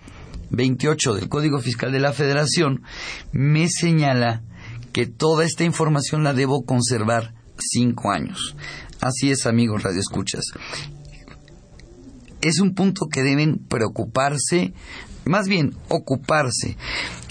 28 0.50 1.14
del 1.14 1.28
Código 1.28 1.58
Fiscal 1.58 1.92
de 1.92 2.00
la 2.00 2.12
Federación 2.12 2.82
me 3.32 3.68
señala 3.68 4.42
que 4.96 5.06
toda 5.06 5.44
esta 5.44 5.62
información 5.62 6.24
la 6.24 6.32
debo 6.32 6.64
conservar 6.64 7.34
cinco 7.58 8.10
años. 8.10 8.56
Así 9.02 9.30
es, 9.30 9.44
amigos 9.44 9.82
radioescuchas. 9.82 10.42
Es 12.40 12.60
un 12.60 12.74
punto 12.74 13.04
que 13.12 13.22
deben 13.22 13.58
preocuparse, 13.58 14.72
más 15.26 15.48
bien 15.48 15.76
ocuparse 15.90 16.78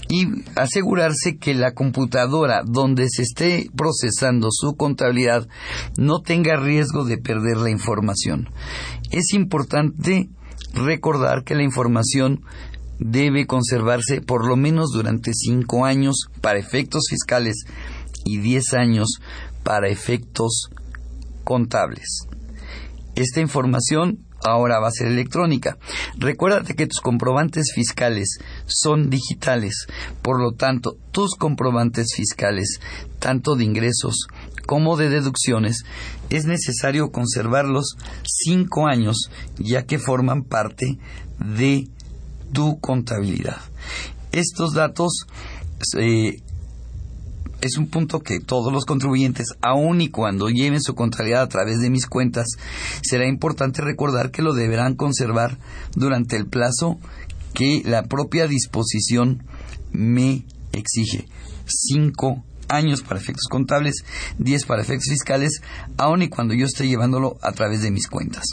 y 0.08 0.28
asegurarse 0.54 1.38
que 1.38 1.54
la 1.54 1.74
computadora 1.74 2.62
donde 2.64 3.08
se 3.10 3.22
esté 3.22 3.68
procesando 3.76 4.50
su 4.52 4.76
contabilidad 4.76 5.48
no 5.96 6.20
tenga 6.20 6.54
riesgo 6.54 7.04
de 7.04 7.18
perder 7.18 7.56
la 7.56 7.70
información. 7.70 8.48
Es 9.10 9.34
importante 9.34 10.28
recordar 10.72 11.42
que 11.42 11.56
la 11.56 11.64
información 11.64 12.44
debe 12.98 13.46
conservarse 13.46 14.20
por 14.20 14.46
lo 14.46 14.56
menos 14.56 14.90
durante 14.92 15.32
cinco 15.34 15.84
años 15.84 16.26
para 16.40 16.58
efectos 16.58 17.04
fiscales 17.10 17.64
y 18.24 18.38
diez 18.38 18.74
años 18.74 19.20
para 19.62 19.88
efectos 19.88 20.70
contables. 21.44 22.26
Esta 23.14 23.40
información 23.40 24.26
ahora 24.44 24.78
va 24.78 24.88
a 24.88 24.92
ser 24.92 25.08
electrónica. 25.08 25.78
Recuérdate 26.18 26.74
que 26.74 26.86
tus 26.86 27.00
comprobantes 27.00 27.72
fiscales 27.74 28.38
son 28.66 29.10
digitales, 29.10 29.86
por 30.22 30.40
lo 30.40 30.52
tanto, 30.52 30.96
tus 31.12 31.34
comprobantes 31.34 32.08
fiscales, 32.14 32.80
tanto 33.18 33.56
de 33.56 33.64
ingresos 33.64 34.28
como 34.66 34.96
de 34.96 35.08
deducciones, 35.08 35.84
es 36.28 36.44
necesario 36.44 37.10
conservarlos 37.12 37.96
cinco 38.24 38.86
años, 38.86 39.30
ya 39.58 39.84
que 39.84 39.98
forman 39.98 40.42
parte 40.42 40.98
de 41.38 41.88
tu 42.56 42.80
contabilidad. 42.80 43.58
Estos 44.32 44.72
datos 44.72 45.26
es 47.60 47.76
un 47.76 47.88
punto 47.88 48.20
que 48.20 48.40
todos 48.40 48.72
los 48.72 48.86
contribuyentes, 48.86 49.48
aun 49.60 50.00
y 50.00 50.08
cuando 50.08 50.48
lleven 50.48 50.80
su 50.80 50.94
contabilidad 50.94 51.42
a 51.42 51.48
través 51.48 51.80
de 51.80 51.90
mis 51.90 52.06
cuentas, 52.06 52.46
será 53.02 53.28
importante 53.28 53.82
recordar 53.82 54.30
que 54.30 54.40
lo 54.40 54.54
deberán 54.54 54.94
conservar 54.94 55.58
durante 55.94 56.36
el 56.36 56.46
plazo 56.46 56.98
que 57.52 57.82
la 57.84 58.04
propia 58.04 58.46
disposición 58.46 59.42
me 59.92 60.46
exige. 60.72 61.28
Cinco 61.66 62.42
años 62.68 63.02
para 63.02 63.20
efectos 63.20 63.48
contables, 63.50 64.02
diez 64.38 64.64
para 64.64 64.80
efectos 64.80 65.10
fiscales, 65.10 65.60
aun 65.98 66.22
y 66.22 66.30
cuando 66.30 66.54
yo 66.54 66.64
esté 66.64 66.88
llevándolo 66.88 67.36
a 67.42 67.52
través 67.52 67.82
de 67.82 67.90
mis 67.90 68.08
cuentas. 68.08 68.44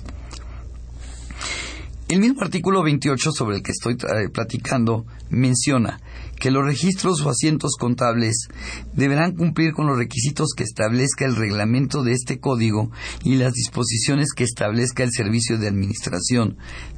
El 2.10 2.20
mismo 2.20 2.42
artículo 2.42 2.84
28 2.84 3.32
sobre 3.32 3.58
el 3.58 3.64
que 3.64 3.72
estoy 3.72 3.94
eh, 3.94 4.30
platicando 4.30 5.06
menciona 5.30 6.02
que 6.38 6.52
los 6.52 6.66
registros 6.66 7.22
o 7.22 7.30
asientos 7.30 7.78
contables 7.80 8.50
deberán 8.94 9.36
cumplir 9.36 9.72
con 9.74 9.88
los 9.88 9.98
requisitos 9.98 10.50
que 10.56 10.64
establezca 10.64 11.26
el 11.26 11.38
reglamento 11.38 12.04
de 12.04 12.12
este 12.12 12.40
código 12.40 12.92
y 13.24 13.36
las 13.36 13.54
disposiciones 13.54 14.34
que 14.34 14.44
establezca 14.44 15.04
el 15.04 15.12
Servicio 15.12 15.58
de 15.58 15.70
Administración 15.70 16.58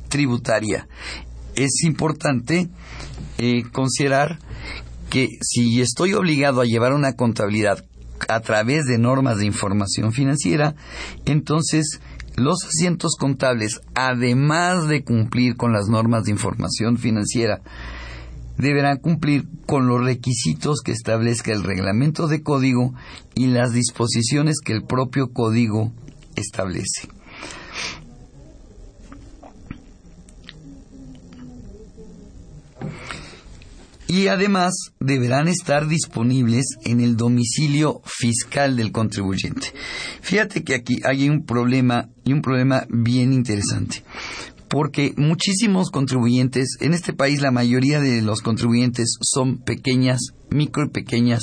Tributaria. 0.09 0.87
Es 1.55 1.83
importante 1.83 2.69
eh, 3.37 3.63
considerar 3.71 4.39
que 5.11 5.29
si 5.41 5.81
estoy 5.81 6.13
obligado 6.13 6.61
a 6.61 6.65
llevar 6.65 6.93
una 6.93 7.13
contabilidad 7.13 7.85
a 8.27 8.39
través 8.39 8.85
de 8.85 8.97
normas 8.97 9.37
de 9.37 9.45
información 9.45 10.11
financiera, 10.11 10.75
entonces 11.25 11.99
los 12.35 12.63
asientos 12.65 13.15
contables, 13.17 13.81
además 13.93 14.87
de 14.87 15.03
cumplir 15.03 15.55
con 15.55 15.73
las 15.73 15.87
normas 15.87 16.25
de 16.25 16.31
información 16.31 16.97
financiera, 16.97 17.61
deberán 18.57 18.97
cumplir 18.97 19.47
con 19.65 19.87
los 19.87 20.03
requisitos 20.03 20.81
que 20.81 20.91
establezca 20.91 21.51
el 21.51 21.63
reglamento 21.63 22.27
de 22.27 22.43
código 22.43 22.93
y 23.33 23.47
las 23.47 23.73
disposiciones 23.73 24.59
que 24.59 24.73
el 24.73 24.83
propio 24.83 25.31
código 25.33 25.91
establece. 26.35 27.09
Y 34.07 34.27
además 34.27 34.73
deberán 34.99 35.47
estar 35.47 35.87
disponibles 35.87 36.65
en 36.83 37.01
el 37.01 37.17
domicilio 37.17 38.01
fiscal 38.05 38.75
del 38.75 38.91
contribuyente. 38.91 39.73
Fíjate 40.21 40.63
que 40.63 40.75
aquí 40.75 40.99
hay 41.03 41.29
un 41.29 41.45
problema 41.45 42.09
y 42.23 42.33
un 42.33 42.41
problema 42.41 42.85
bien 42.89 43.33
interesante 43.33 44.03
porque 44.67 45.13
muchísimos 45.15 45.89
contribuyentes, 45.91 46.77
en 46.79 46.93
este 46.93 47.13
país 47.13 47.41
la 47.41 47.51
mayoría 47.51 47.99
de 47.99 48.21
los 48.21 48.41
contribuyentes 48.41 49.15
son 49.21 49.59
pequeñas, 49.59 50.19
micro 50.49 50.85
y 50.85 50.89
pequeñas 50.89 51.41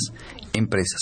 empresas. 0.53 1.01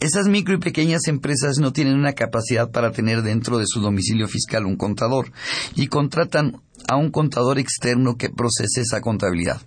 Esas 0.00 0.26
micro 0.28 0.54
y 0.54 0.58
pequeñas 0.58 1.06
empresas 1.06 1.58
no 1.58 1.72
tienen 1.72 1.98
una 1.98 2.14
capacidad 2.14 2.70
para 2.70 2.92
tener 2.92 3.22
dentro 3.22 3.58
de 3.58 3.66
su 3.66 3.80
domicilio 3.80 4.28
fiscal 4.28 4.64
un 4.64 4.76
contador 4.76 5.32
y 5.74 5.88
contratan 5.88 6.62
a 6.88 6.96
un 6.96 7.10
contador 7.10 7.58
externo 7.58 8.16
que 8.16 8.30
procese 8.30 8.82
esa 8.82 9.00
contabilidad. 9.00 9.60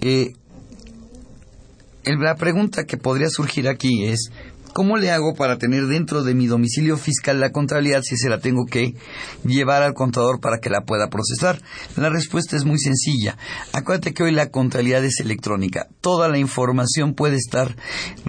Eh, 0.00 0.34
la 2.14 2.36
pregunta 2.36 2.84
que 2.84 2.96
podría 2.96 3.28
surgir 3.28 3.68
aquí 3.68 4.04
es, 4.04 4.30
¿cómo 4.72 4.96
le 4.96 5.10
hago 5.10 5.34
para 5.34 5.58
tener 5.58 5.86
dentro 5.86 6.22
de 6.22 6.34
mi 6.34 6.46
domicilio 6.46 6.96
fiscal 6.96 7.40
la 7.40 7.50
contabilidad 7.50 8.02
si 8.02 8.16
se 8.16 8.28
la 8.28 8.38
tengo 8.38 8.64
que 8.64 8.94
llevar 9.44 9.82
al 9.82 9.94
contador 9.94 10.40
para 10.40 10.58
que 10.58 10.70
la 10.70 10.82
pueda 10.82 11.08
procesar? 11.08 11.60
La 11.96 12.08
respuesta 12.08 12.56
es 12.56 12.64
muy 12.64 12.78
sencilla. 12.78 13.36
Acuérdate 13.72 14.14
que 14.14 14.22
hoy 14.22 14.30
la 14.30 14.50
contabilidad 14.50 15.04
es 15.04 15.18
electrónica. 15.18 15.88
Toda 16.00 16.28
la 16.28 16.38
información 16.38 17.14
puede 17.14 17.36
estar 17.36 17.74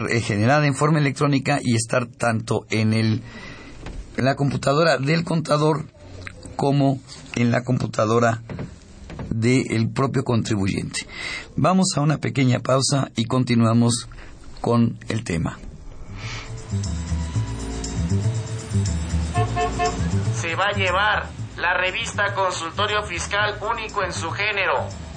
eh, 0.10 0.22
generada 0.22 0.66
en 0.66 0.74
forma 0.74 0.98
electrónica 0.98 1.60
y 1.62 1.76
estar 1.76 2.08
tanto 2.08 2.66
en, 2.72 2.94
el, 2.94 3.22
en 4.18 4.26
la 4.26 4.36
computadora 4.36 4.98
del 4.98 5.24
contador 5.24 5.86
como 6.56 7.00
en 7.36 7.52
la 7.52 7.64
computadora 7.64 8.42
del 9.30 9.90
propio 9.90 10.24
contribuyente. 10.24 11.08
Vamos 11.56 11.88
a 11.96 12.02
una 12.02 12.18
pequeña 12.18 12.60
pausa 12.60 13.12
y 13.16 13.26
continuamos 13.26 14.08
con 14.62 14.98
el 15.08 15.24
tema. 15.24 15.58
Se 20.36 20.56
va 20.56 20.68
a 20.68 20.74
llevar 20.74 21.30
la 21.58 21.74
revista 21.74 22.34
Consultorio 22.34 23.04
Fiscal 23.04 23.58
único 23.62 24.04
en 24.04 24.14
su 24.14 24.30
género 24.32 24.88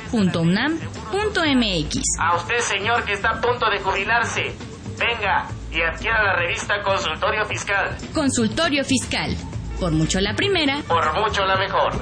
punto 0.00 0.42
mx. 0.42 2.00
A 2.18 2.36
usted, 2.36 2.60
señor, 2.60 3.04
que 3.04 3.12
está 3.12 3.32
a 3.32 3.42
punto 3.42 3.68
de 3.68 3.78
jubilarse, 3.80 4.54
venga 4.98 5.50
y 5.70 5.82
adquiera 5.82 6.22
la 6.22 6.36
revista 6.36 6.80
Consultorio 6.82 7.44
Fiscal. 7.44 7.94
Consultorio 8.14 8.82
Fiscal. 8.84 9.36
Por 9.80 9.92
mucho 9.92 10.20
la 10.20 10.36
primera. 10.36 10.82
Por 10.86 11.18
mucho 11.18 11.42
la 11.46 11.56
mejor. 11.56 11.92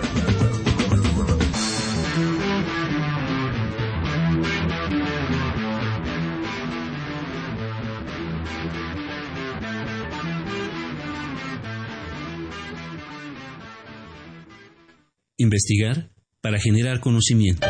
Investigar 15.36 16.10
para 16.42 16.58
generar 16.58 16.98
conocimiento. 16.98 17.68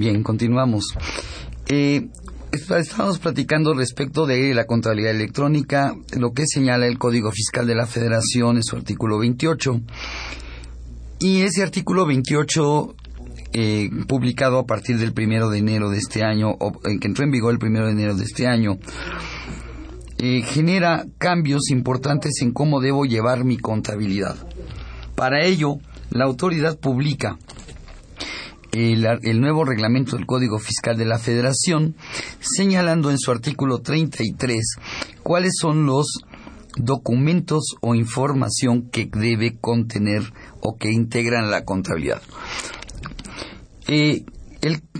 Bien, 0.00 0.22
continuamos. 0.22 0.94
Eh, 1.68 2.08
estamos 2.52 3.18
platicando 3.18 3.74
respecto 3.74 4.24
de 4.24 4.54
la 4.54 4.64
contabilidad 4.64 5.10
electrónica, 5.10 5.94
lo 6.16 6.32
que 6.32 6.44
señala 6.46 6.86
el 6.86 6.96
Código 6.96 7.30
Fiscal 7.30 7.66
de 7.66 7.74
la 7.74 7.86
Federación 7.86 8.56
en 8.56 8.62
su 8.62 8.76
artículo 8.76 9.18
28. 9.18 9.78
Y 11.18 11.42
ese 11.42 11.62
artículo 11.62 12.06
28, 12.06 12.94
eh, 13.52 13.90
publicado 14.08 14.60
a 14.60 14.64
partir 14.64 14.96
del 14.96 15.12
primero 15.12 15.50
de 15.50 15.58
enero 15.58 15.90
de 15.90 15.98
este 15.98 16.24
año, 16.24 16.48
o 16.48 16.80
que 16.80 17.06
entró 17.06 17.22
en 17.22 17.30
vigor 17.30 17.52
el 17.52 17.58
primero 17.58 17.84
de 17.84 17.92
enero 17.92 18.14
de 18.14 18.24
este 18.24 18.46
año, 18.46 18.78
eh, 20.16 20.40
genera 20.46 21.04
cambios 21.18 21.68
importantes 21.68 22.40
en 22.40 22.52
cómo 22.54 22.80
debo 22.80 23.04
llevar 23.04 23.44
mi 23.44 23.58
contabilidad. 23.58 24.36
Para 25.14 25.44
ello, 25.44 25.76
la 26.08 26.24
autoridad 26.24 26.78
publica 26.78 27.38
el, 28.72 29.40
nuevo 29.40 29.64
reglamento 29.64 30.16
del 30.16 30.26
Código 30.26 30.58
Fiscal 30.58 30.96
de 30.96 31.04
la 31.04 31.18
Federación, 31.18 31.96
señalando 32.40 33.10
en 33.10 33.18
su 33.18 33.30
artículo 33.30 33.78
33 33.78 34.76
cuáles 35.22 35.52
son 35.60 35.86
los 35.86 36.20
documentos 36.76 37.76
o 37.80 37.94
información 37.94 38.88
que 38.90 39.08
debe 39.12 39.58
contener 39.60 40.22
o 40.60 40.76
que 40.76 40.90
integran 40.90 41.50
la 41.50 41.64
contabilidad. 41.64 42.22
Eh, 43.88 44.24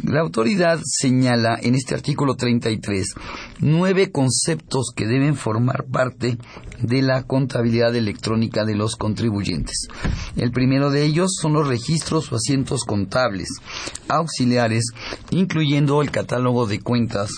la 0.04 0.20
autoridad 0.20 0.80
señala 0.84 1.58
en 1.60 1.74
este 1.74 1.94
artículo 1.94 2.34
33 2.34 3.14
nueve 3.60 4.10
conceptos 4.10 4.92
que 4.94 5.06
deben 5.06 5.36
formar 5.36 5.84
parte 5.84 6.38
de 6.80 7.02
la 7.02 7.24
contabilidad 7.24 7.94
electrónica 7.94 8.64
de 8.64 8.74
los 8.74 8.96
contribuyentes. 8.96 9.88
El 10.36 10.50
primero 10.50 10.90
de 10.90 11.04
ellos 11.04 11.32
son 11.40 11.52
los 11.52 11.68
registros 11.68 12.32
o 12.32 12.36
asientos 12.36 12.84
contables 12.84 13.48
auxiliares, 14.08 14.84
incluyendo 15.30 16.00
el 16.00 16.10
catálogo 16.10 16.66
de 16.66 16.80
cuentas 16.80 17.30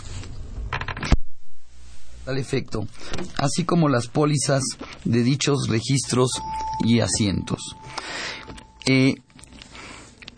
al 2.27 2.39
efecto, 2.39 2.87
así 3.39 3.65
como 3.65 3.89
las 3.89 4.07
pólizas 4.07 4.63
de 5.05 5.23
dichos 5.25 5.69
registros 5.69 6.31
y 6.85 7.01
asientos. 7.01 7.77
Eh, 8.87 9.17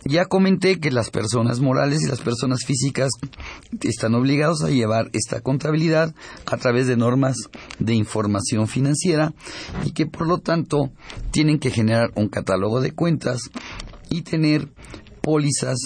ya 0.05 0.25
comenté 0.25 0.79
que 0.79 0.91
las 0.91 1.09
personas 1.09 1.59
morales 1.59 2.03
y 2.03 2.07
las 2.07 2.21
personas 2.21 2.59
físicas 2.65 3.09
están 3.81 4.13
obligados 4.13 4.63
a 4.63 4.69
llevar 4.69 5.09
esta 5.13 5.41
contabilidad 5.41 6.13
a 6.45 6.57
través 6.57 6.85
de 6.85 6.95
normas 6.95 7.35
de 7.79 7.95
información 7.95 8.67
financiera 8.67 9.33
y 9.83 9.91
que 9.91 10.05
por 10.05 10.27
lo 10.27 10.37
tanto 10.37 10.91
tienen 11.31 11.57
que 11.57 11.71
generar 11.71 12.11
un 12.15 12.29
catálogo 12.29 12.81
de 12.81 12.91
cuentas 12.91 13.49
y 14.09 14.21
tener 14.21 14.69
pólizas 15.21 15.77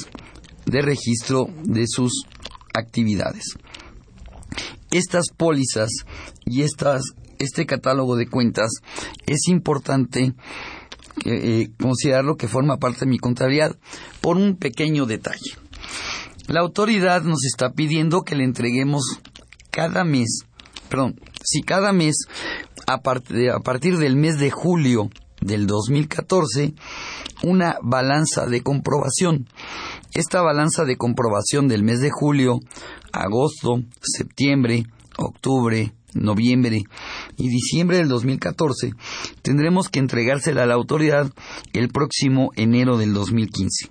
de 0.65 0.81
registro 0.81 1.47
de 1.63 1.85
sus 1.87 2.25
actividades. 2.73 3.55
Estas 4.91 5.29
pólizas 5.35 5.89
y 6.45 6.63
estas, 6.63 7.03
este 7.37 7.65
catálogo 7.65 8.17
de 8.17 8.27
cuentas 8.27 8.69
es 9.25 9.47
importante 9.47 10.33
eh, 11.25 11.69
considerarlo 11.81 12.35
que 12.35 12.47
forma 12.47 12.77
parte 12.77 13.01
de 13.01 13.11
mi 13.11 13.17
contabilidad 13.17 13.75
por 14.21 14.37
un 14.37 14.55
pequeño 14.55 15.05
detalle. 15.05 15.57
La 16.47 16.61
autoridad 16.61 17.23
nos 17.23 17.45
está 17.45 17.73
pidiendo 17.73 18.23
que 18.23 18.35
le 18.35 18.43
entreguemos 18.43 19.03
cada 19.71 20.03
mes, 20.03 20.41
perdón, 20.89 21.19
si 21.43 21.61
cada 21.61 21.93
mes 21.93 22.15
a, 22.87 22.95
a 22.95 23.59
partir 23.59 23.97
del 23.97 24.15
mes 24.15 24.39
de 24.39 24.49
julio 24.49 25.09
del 25.41 25.67
2014 25.67 26.73
una 27.43 27.77
balanza 27.81 28.45
de 28.45 28.61
comprobación. 28.61 29.47
Esta 30.13 30.41
balanza 30.41 30.85
de 30.85 30.97
comprobación 30.97 31.67
del 31.67 31.83
mes 31.83 32.01
de 32.01 32.09
julio, 32.09 32.59
agosto, 33.11 33.83
septiembre, 34.01 34.85
octubre, 35.17 35.93
noviembre 36.13 36.83
y 37.37 37.49
diciembre 37.49 37.97
del 37.97 38.07
2014, 38.07 38.93
tendremos 39.41 39.89
que 39.89 39.99
entregársela 39.99 40.63
a 40.63 40.67
la 40.67 40.75
autoridad 40.75 41.31
el 41.73 41.89
próximo 41.89 42.51
enero 42.55 42.97
del 42.97 43.13
2015. 43.13 43.89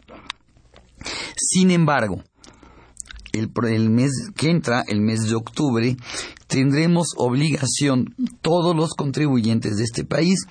Sin 1.36 1.70
embargo, 1.70 2.22
el, 3.32 3.90
mes 3.90 4.30
que 4.36 4.50
entra, 4.50 4.84
el 4.86 5.00
mes 5.00 5.28
de 5.28 5.34
octubre, 5.34 5.96
tendremos 6.46 7.08
obligación, 7.16 8.14
todos 8.40 8.74
los 8.74 8.94
contribuyentes 8.94 9.76
de 9.76 9.84
este 9.84 10.04
país, 10.04 10.46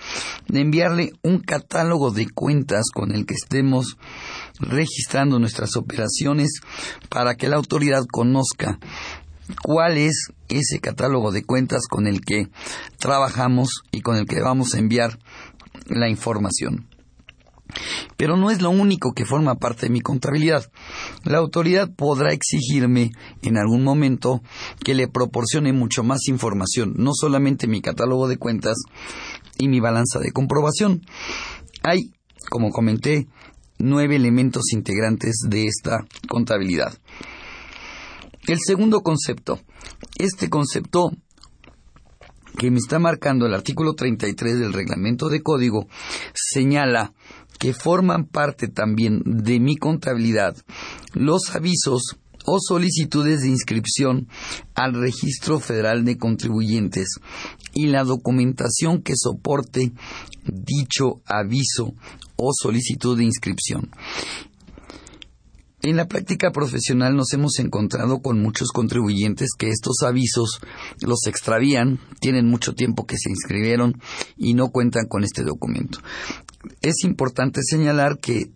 de 0.48 0.62
enviarle 0.62 1.12
un 1.24 1.40
catálogo 1.40 2.12
de 2.12 2.30
cuentas 2.30 2.86
con 2.94 3.12
el 3.12 3.26
que 3.26 3.34
estemos 3.34 3.98
registrando 4.60 5.40
nuestras 5.40 5.76
operaciones 5.76 6.62
para 7.10 7.36
que 7.36 7.48
la 7.48 7.58
autoridad 7.58 8.06
conozca 8.12 8.80
cuál 9.64 9.98
es 9.98 10.32
ese 10.50 10.80
catálogo 10.80 11.32
de 11.32 11.44
cuentas 11.44 11.88
con 11.88 12.08
el 12.08 12.22
que 12.22 12.48
trabajamos 12.98 13.84
y 13.92 14.02
con 14.02 14.18
el 14.18 14.26
que 14.26 14.42
vamos 14.42 14.74
a 14.74 14.80
enviar 14.80 15.20
la 15.88 16.10
información. 16.10 16.88
Pero 18.16 18.38
no 18.38 18.50
es 18.50 18.62
lo 18.62 18.70
único 18.70 19.14
que 19.14 19.26
forma 19.26 19.56
parte 19.56 19.88
de 19.88 19.92
mi 19.92 20.02
contabilidad. 20.02 20.72
La 21.24 21.38
autoridad 21.38 21.94
podrá 21.94 22.34
exigirme 22.34 23.12
en 23.42 23.58
algún 23.58 23.84
momento 23.84 24.42
que 24.84 24.96
le 24.96 25.08
proporcione 25.08 25.74
mucho 25.74 26.04
más 26.04 26.28
información, 26.28 26.94
no 26.98 27.12
solamente 27.14 27.68
mi 27.68 27.82
catálogo 27.82 28.28
de 28.28 28.38
cuentas 28.38 28.78
y 29.58 29.68
mi 29.68 29.80
balanza 29.80 30.20
de 30.20 30.32
comprobación. 30.32 31.02
Hay, 31.84 32.14
como 32.50 32.72
comenté, 32.72 33.28
nueve 33.78 34.16
elementos 34.16 34.72
integrantes 34.74 35.46
de 35.48 35.66
esta 35.66 36.06
contabilidad. 36.28 36.98
El 38.48 38.60
segundo 38.66 39.02
concepto, 39.02 39.60
este 40.18 40.50
concepto 40.50 41.12
que 42.58 42.72
me 42.72 42.78
está 42.78 42.98
marcando 42.98 43.46
el 43.46 43.54
artículo 43.54 43.94
33 43.94 44.58
del 44.58 44.72
reglamento 44.72 45.28
de 45.28 45.44
código, 45.44 45.88
señala 46.34 47.14
que 47.60 47.74
forman 47.74 48.26
parte 48.26 48.70
también 48.70 49.22
de 49.26 49.60
mi 49.60 49.76
contabilidad 49.76 50.56
los 51.14 51.56
avisos 51.56 52.18
o 52.46 52.60
solicitudes 52.62 53.42
de 53.42 53.50
inscripción 53.50 54.30
al 54.74 54.94
Registro 54.94 55.60
Federal 55.60 56.06
de 56.06 56.18
Contribuyentes 56.18 57.20
y 57.74 57.88
la 57.88 58.06
documentación 58.06 59.02
que 59.02 59.14
soporte 59.18 59.92
dicho 60.46 61.22
aviso 61.26 61.94
o 62.38 62.52
solicitud 62.54 63.18
de 63.18 63.26
inscripción. 63.26 63.90
En 65.88 65.96
la 65.96 66.10
práctica 66.10 66.52
profesional 66.52 67.16
nos 67.16 67.32
hemos 67.32 67.60
encontrado 67.60 68.20
con 68.20 68.42
muchos 68.42 68.74
contribuyentes 68.74 69.52
que 69.58 69.70
estos 69.70 70.04
avisos 70.04 70.60
los 71.00 71.26
extravían, 71.28 72.02
tienen 72.20 72.46
mucho 72.46 72.76
tiempo 72.76 73.06
que 73.06 73.16
se 73.18 73.30
inscribieron 73.30 73.98
y 74.36 74.54
no 74.54 74.72
cuentan 74.72 75.08
con 75.08 75.24
este 75.24 75.44
documento. 75.44 76.00
Es 76.82 77.06
importante 77.06 77.62
señalar 77.64 78.20
que 78.20 78.52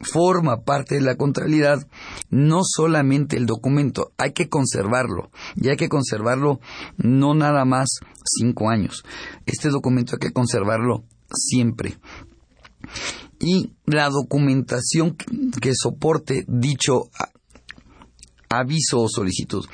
forma 0.00 0.62
parte 0.62 0.94
de 0.94 1.02
la 1.02 1.16
contabilidad 1.16 1.86
no 2.30 2.62
solamente 2.64 3.36
el 3.36 3.44
documento, 3.44 4.12
hay 4.16 4.32
que 4.32 4.48
conservarlo 4.48 5.30
y 5.56 5.68
hay 5.68 5.76
que 5.76 5.90
conservarlo 5.90 6.60
no 6.96 7.34
nada 7.34 7.66
más 7.66 7.88
cinco 8.24 8.70
años. 8.70 9.04
Este 9.44 9.68
documento 9.68 10.14
hay 10.14 10.28
que 10.28 10.32
conservarlo 10.32 11.04
siempre 11.30 11.98
y 13.44 13.74
la 13.84 14.08
documentación 14.08 15.16
que 15.60 15.72
soporte 15.74 16.44
dicho 16.48 17.10
aviso 18.48 19.02
o 19.02 19.08
solicitud. 19.08 19.66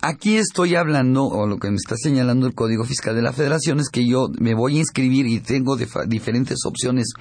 Aquí 0.00 0.36
estoy 0.36 0.76
hablando, 0.76 1.24
o 1.24 1.46
lo 1.46 1.56
que 1.56 1.70
me 1.70 1.76
está 1.76 1.96
señalando 1.96 2.46
el 2.46 2.54
Código 2.54 2.84
Fiscal 2.84 3.16
de 3.16 3.22
la 3.22 3.32
Federación, 3.32 3.80
es 3.80 3.88
que 3.88 4.06
yo 4.06 4.28
me 4.38 4.54
voy 4.54 4.76
a 4.76 4.80
inscribir 4.80 5.26
y 5.26 5.40
tengo 5.40 5.76
diferentes 6.06 6.58
opciones 6.66 7.14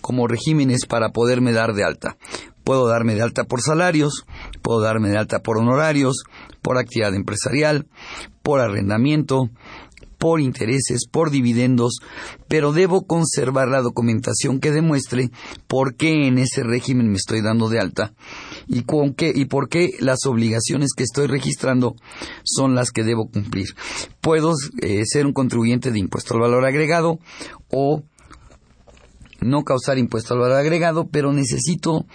como 0.00 0.26
regímenes 0.26 0.86
para 0.86 1.10
poderme 1.10 1.52
dar 1.52 1.74
de 1.74 1.84
alta. 1.84 2.16
Puedo 2.64 2.88
darme 2.88 3.14
de 3.14 3.22
alta 3.22 3.44
por 3.44 3.60
salarios, 3.60 4.24
puedo 4.62 4.80
darme 4.80 5.10
de 5.10 5.18
alta 5.18 5.40
por 5.40 5.58
honorarios, 5.58 6.24
por 6.62 6.78
actividad 6.78 7.14
empresarial, 7.14 7.86
por 8.42 8.60
arrendamiento, 8.60 9.50
por 10.22 10.40
intereses, 10.40 11.08
por 11.10 11.32
dividendos, 11.32 11.98
pero 12.46 12.72
debo 12.72 13.08
conservar 13.08 13.66
la 13.66 13.82
documentación 13.82 14.60
que 14.60 14.70
demuestre 14.70 15.32
por 15.66 15.96
qué 15.96 16.28
en 16.28 16.38
ese 16.38 16.62
régimen 16.62 17.08
me 17.08 17.16
estoy 17.16 17.42
dando 17.42 17.68
de 17.68 17.80
alta 17.80 18.14
y, 18.68 18.84
con 18.84 19.14
qué, 19.14 19.32
y 19.34 19.46
por 19.46 19.68
qué 19.68 19.90
las 19.98 20.24
obligaciones 20.26 20.90
que 20.96 21.02
estoy 21.02 21.26
registrando 21.26 21.96
son 22.44 22.76
las 22.76 22.92
que 22.92 23.02
debo 23.02 23.30
cumplir. 23.32 23.70
Puedo 24.20 24.52
eh, 24.80 25.02
ser 25.06 25.26
un 25.26 25.32
contribuyente 25.32 25.90
de 25.90 25.98
impuesto 25.98 26.34
al 26.34 26.40
valor 26.42 26.66
agregado 26.66 27.18
o 27.68 28.04
no 29.40 29.64
causar 29.64 29.98
impuesto 29.98 30.34
al 30.34 30.40
valor 30.40 30.58
agregado, 30.58 31.08
pero 31.10 31.32
necesito 31.32 32.06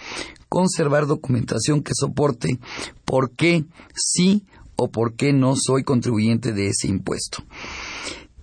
conservar 0.48 1.06
documentación 1.06 1.82
que 1.82 1.92
soporte 1.94 2.58
por 3.04 3.32
qué 3.32 3.66
sí 3.94 4.46
o 4.76 4.90
por 4.90 5.14
qué 5.14 5.34
no 5.34 5.56
soy 5.56 5.82
contribuyente 5.82 6.54
de 6.54 6.68
ese 6.68 6.88
impuesto. 6.88 7.44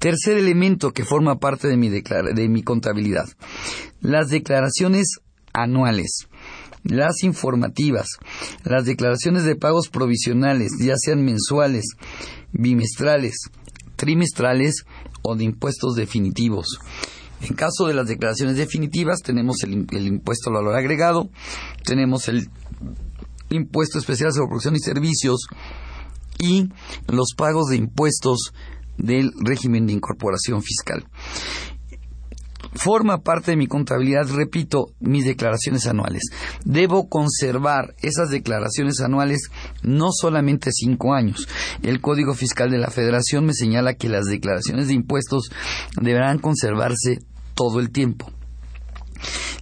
Tercer 0.05 0.37
elemento 0.37 0.91
que 0.91 1.03
forma 1.03 1.39
parte 1.39 1.67
de 1.67 1.77
mi, 1.77 1.89
de 1.89 2.47
mi 2.47 2.61
contabilidad, 2.61 3.25
las 4.01 4.29
declaraciones 4.29 5.07
anuales, 5.51 6.27
las 6.83 7.23
informativas, 7.23 8.05
las 8.63 8.85
declaraciones 8.85 9.45
de 9.45 9.55
pagos 9.55 9.89
provisionales, 9.89 10.73
ya 10.79 10.93
sean 10.95 11.25
mensuales, 11.25 11.85
bimestrales, 12.51 13.49
trimestrales 13.95 14.85
o 15.23 15.35
de 15.35 15.45
impuestos 15.45 15.95
definitivos. 15.95 16.77
En 17.41 17.55
caso 17.55 17.87
de 17.87 17.95
las 17.95 18.07
declaraciones 18.07 18.57
definitivas 18.57 19.23
tenemos 19.23 19.63
el, 19.63 19.87
el 19.89 20.05
impuesto 20.05 20.51
al 20.51 20.57
valor 20.57 20.75
agregado, 20.75 21.31
tenemos 21.83 22.27
el 22.27 22.47
impuesto 23.49 23.97
especial 23.97 24.31
sobre 24.31 24.49
producción 24.49 24.75
y 24.75 24.79
servicios 24.81 25.47
y 26.37 26.69
los 27.07 27.33
pagos 27.35 27.69
de 27.69 27.77
impuestos 27.77 28.53
del 28.97 29.31
régimen 29.39 29.88
de 29.88 29.93
incorporación 29.93 30.62
fiscal. 30.62 31.05
Forma 32.73 33.21
parte 33.21 33.51
de 33.51 33.58
mi 33.58 33.67
contabilidad, 33.67 34.27
repito, 34.27 34.88
mis 34.99 35.23
declaraciones 35.23 35.88
anuales. 35.88 36.23
Debo 36.65 37.08
conservar 37.08 37.95
esas 38.01 38.29
declaraciones 38.29 38.99
anuales 38.99 39.49
no 39.81 40.10
solamente 40.12 40.71
cinco 40.73 41.13
años. 41.13 41.47
El 41.84 42.01
Código 42.01 42.34
Fiscal 42.34 42.69
de 42.69 42.77
la 42.77 42.89
Federación 42.89 43.45
me 43.45 43.53
señala 43.53 43.93
que 43.93 44.10
las 44.10 44.25
declaraciones 44.25 44.88
de 44.88 44.93
impuestos 44.93 45.51
deberán 46.01 46.39
conservarse 46.39 47.19
todo 47.53 47.79
el 47.79 47.91
tiempo. 47.91 48.35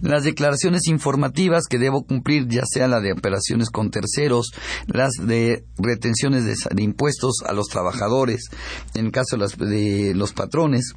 Las 0.04 0.22
declaraciones 0.22 0.86
informativas 0.86 1.64
que 1.66 1.78
debo 1.78 2.04
cumplir, 2.04 2.46
ya 2.46 2.64
sea 2.70 2.88
la 2.88 3.00
de 3.00 3.12
operaciones 3.12 3.70
con 3.70 3.90
terceros, 3.90 4.50
las 4.86 5.12
de 5.14 5.64
retenciones 5.78 6.44
de, 6.44 6.82
impuestos 6.82 7.36
a 7.46 7.54
los 7.54 7.68
trabajadores, 7.68 8.50
en 8.92 9.06
el 9.06 9.12
caso 9.12 9.38
de, 9.38 10.12
los 10.14 10.32
patrones, 10.34 10.92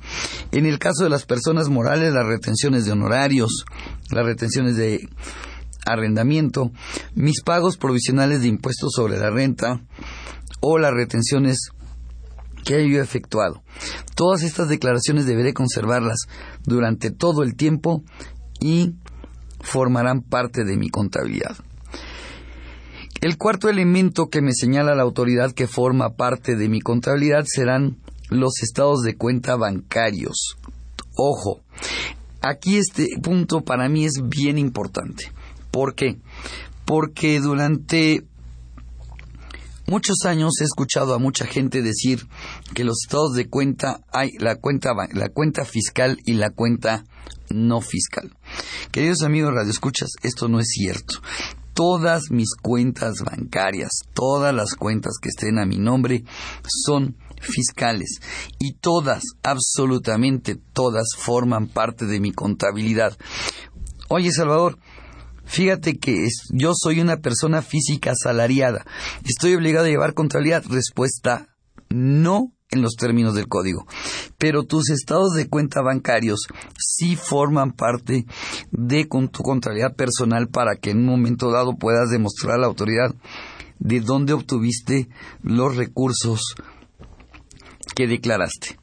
en 0.52 0.66
el 0.66 0.78
caso 0.78 1.06
de 1.06 1.10
las 1.10 1.26
personas 1.26 1.70
morales, 1.70 2.14
las 2.14 2.26
retenciones 2.26 2.84
de 2.84 2.92
honorarios, 2.92 3.64
las 4.12 4.26
retenciones 4.26 4.76
de 4.76 5.08
arrendamiento, 5.86 6.74
mis 7.16 7.42
pagos 7.44 7.78
provisionales 7.78 8.42
de 8.42 8.50
impuestos 8.50 8.92
sobre 8.94 9.18
la 9.18 9.30
renta 9.30 9.80
o 10.60 10.80
las 10.80 10.94
retenciones 10.94 11.70
que 12.66 12.76
haya 12.76 13.02
efectuado. 13.02 13.64
Todas 14.18 14.44
estas 14.44 14.68
declaraciones 14.68 15.26
deberé 15.26 15.54
conservarlas 15.54 16.18
durante 16.66 17.10
todo 17.10 17.44
el 17.44 17.56
tiempo 17.56 18.04
y 18.60 18.96
formarán 19.62 20.22
parte 20.22 20.64
de 20.64 20.78
mi 20.78 20.90
contabilidad. 20.90 21.58
El 23.20 23.38
cuarto 23.38 23.68
elemento 23.68 24.30
que 24.30 24.42
me 24.42 24.54
señala 24.54 24.94
la 24.94 25.02
autoridad 25.02 25.52
que 25.52 25.68
forma 25.68 26.16
parte 26.16 26.56
de 26.56 26.70
mi 26.70 26.82
contabilidad 26.82 27.46
serán 27.48 27.98
los 28.30 28.62
estados 28.62 29.02
de 29.02 29.16
cuenta 29.16 29.56
bancarios. 29.56 30.58
Ojo, 31.16 31.62
aquí 32.42 32.78
este 32.78 33.08
punto 33.24 33.62
para 33.62 33.90
mí 33.90 34.06
es 34.06 34.22
bien 34.24 34.60
importante. 34.60 35.32
¿Por 35.72 35.96
qué? 35.96 36.20
Porque 36.86 37.40
durante 37.40 38.24
muchos 39.88 40.18
años 40.26 40.62
he 40.62 40.66
escuchado 40.66 41.16
a 41.16 41.20
mucha 41.20 41.46
gente 41.46 41.82
decir 41.82 42.28
que 42.76 42.84
los 42.84 42.98
estados 43.04 43.34
de 43.34 43.50
cuenta 43.50 44.02
hay 44.12 44.34
la 44.38 44.58
cuenta 44.58 44.92
la 45.14 45.30
cuenta 45.30 45.66
fiscal 45.66 46.20
y 46.26 46.34
la 46.34 46.52
cuenta 46.52 47.04
no 47.50 47.82
fiscal. 47.82 48.32
Queridos 48.92 49.22
amigos 49.24 49.54
radioescuchas, 49.54 50.10
esto 50.24 50.48
no 50.48 50.60
es 50.60 50.68
cierto. 50.70 51.22
Todas 51.74 52.32
mis 52.32 52.56
cuentas 52.56 53.22
bancarias, 53.24 53.92
todas 54.14 54.54
las 54.54 54.76
cuentas 54.76 55.14
que 55.22 55.30
estén 55.30 55.60
a 55.60 55.66
mi 55.66 55.78
nombre 55.78 56.24
son 56.86 57.18
fiscales 57.40 58.20
y 58.60 58.74
todas, 58.74 59.24
absolutamente 59.44 60.56
todas, 60.74 61.10
forman 61.16 61.68
parte 61.68 62.06
de 62.06 62.20
mi 62.20 62.32
contabilidad. 62.32 63.18
Oye, 64.10 64.32
Salvador, 64.32 64.80
Fíjate 65.48 65.98
que 65.98 66.28
yo 66.52 66.74
soy 66.76 67.00
una 67.00 67.22
persona 67.22 67.62
física 67.62 68.12
asalariada. 68.12 68.86
¿Estoy 69.24 69.56
obligado 69.56 69.86
a 69.86 69.90
llevar 69.90 70.14
contabilidad? 70.14 70.66
Respuesta, 70.68 71.56
no 71.90 72.52
en 72.70 72.82
los 72.82 72.96
términos 72.96 73.34
del 73.34 73.48
código. 73.48 73.86
Pero 74.38 74.64
tus 74.64 74.90
estados 74.90 75.34
de 75.34 75.48
cuenta 75.48 75.82
bancarios 75.82 76.48
sí 76.78 77.16
forman 77.16 77.72
parte 77.72 78.26
de 78.72 79.06
tu 79.06 79.44
contabilidad 79.44 79.96
personal 79.96 80.48
para 80.50 80.76
que 80.76 80.92
en 80.92 81.00
un 81.00 81.06
momento 81.06 81.52
dado 81.52 81.78
puedas 81.78 82.10
demostrar 82.10 82.56
a 82.56 82.60
la 82.60 82.68
autoridad 82.68 83.16
de 83.80 84.02
dónde 84.02 84.34
obtuviste 84.34 85.08
los 85.42 85.76
recursos 85.76 86.42
que 87.96 88.08
declaraste, 88.08 88.78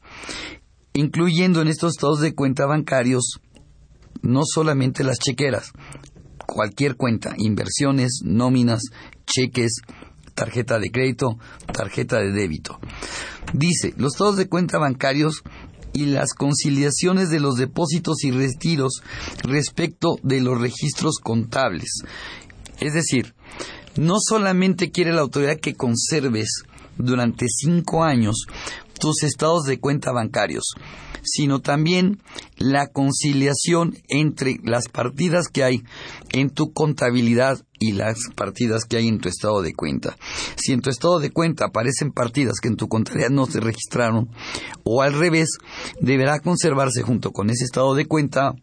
incluyendo 0.93 1.61
en 1.61 1.67
estos 1.67 1.93
estados 1.93 2.19
de 2.19 2.33
cuenta 2.33 2.65
bancarios 2.65 3.39
no 4.21 4.41
solamente 4.43 5.03
las 5.03 5.19
chequeras, 5.19 5.71
cualquier 6.45 6.95
cuenta, 6.95 7.33
inversiones, 7.37 8.21
nóminas, 8.23 8.81
cheques, 9.25 9.81
tarjeta 10.33 10.79
de 10.79 10.91
crédito, 10.91 11.37
tarjeta 11.71 12.19
de 12.19 12.31
débito. 12.31 12.79
Dice, 13.53 13.93
los 13.97 14.13
estados 14.13 14.37
de 14.37 14.47
cuenta 14.47 14.77
bancarios 14.77 15.43
y 15.93 16.07
las 16.07 16.33
conciliaciones 16.33 17.29
de 17.29 17.39
los 17.39 17.55
depósitos 17.55 18.23
y 18.23 18.31
retiros 18.31 19.01
respecto 19.43 20.17
de 20.23 20.41
los 20.41 20.59
registros 20.59 21.19
contables. 21.23 22.01
Es 22.79 22.93
decir, 22.93 23.33
no 23.95 24.15
solamente 24.19 24.91
quiere 24.91 25.13
la 25.13 25.21
autoridad 25.21 25.59
que 25.59 25.75
conserves 25.75 26.63
durante 26.97 27.45
cinco 27.47 28.03
años 28.03 28.45
tus 28.99 29.23
estados 29.23 29.63
de 29.63 29.79
cuenta 29.79 30.11
bancarios, 30.11 30.73
sino 31.25 31.59
también 31.59 32.21
la 32.57 32.87
conciliación 32.87 33.97
entre 34.07 34.57
las 34.63 34.87
partidas 34.87 35.47
que 35.47 35.63
hay 35.63 35.83
en 36.31 36.49
tu 36.49 36.71
contabilidad 36.71 37.65
y 37.79 37.91
las 37.93 38.17
partidas 38.35 38.85
que 38.85 38.97
hay 38.97 39.07
en 39.07 39.19
tu 39.19 39.27
estado 39.27 39.61
de 39.61 39.73
cuenta. 39.73 40.17
Si 40.55 40.71
en 40.71 40.81
tu 40.81 40.89
estado 40.89 41.19
de 41.19 41.31
cuenta 41.31 41.65
aparecen 41.65 42.11
partidas 42.11 42.59
que 42.61 42.67
en 42.67 42.77
tu 42.77 42.87
contabilidad 42.87 43.31
no 43.31 43.45
se 43.45 43.59
registraron, 43.59 44.29
o 44.83 45.01
al 45.01 45.13
revés, 45.13 45.57
deberá 45.99 46.39
conservarse 46.39 47.01
junto 47.01 47.31
con 47.31 47.49
ese 47.49 47.65
estado 47.65 47.95
de 47.95 48.05
cuenta 48.05 48.53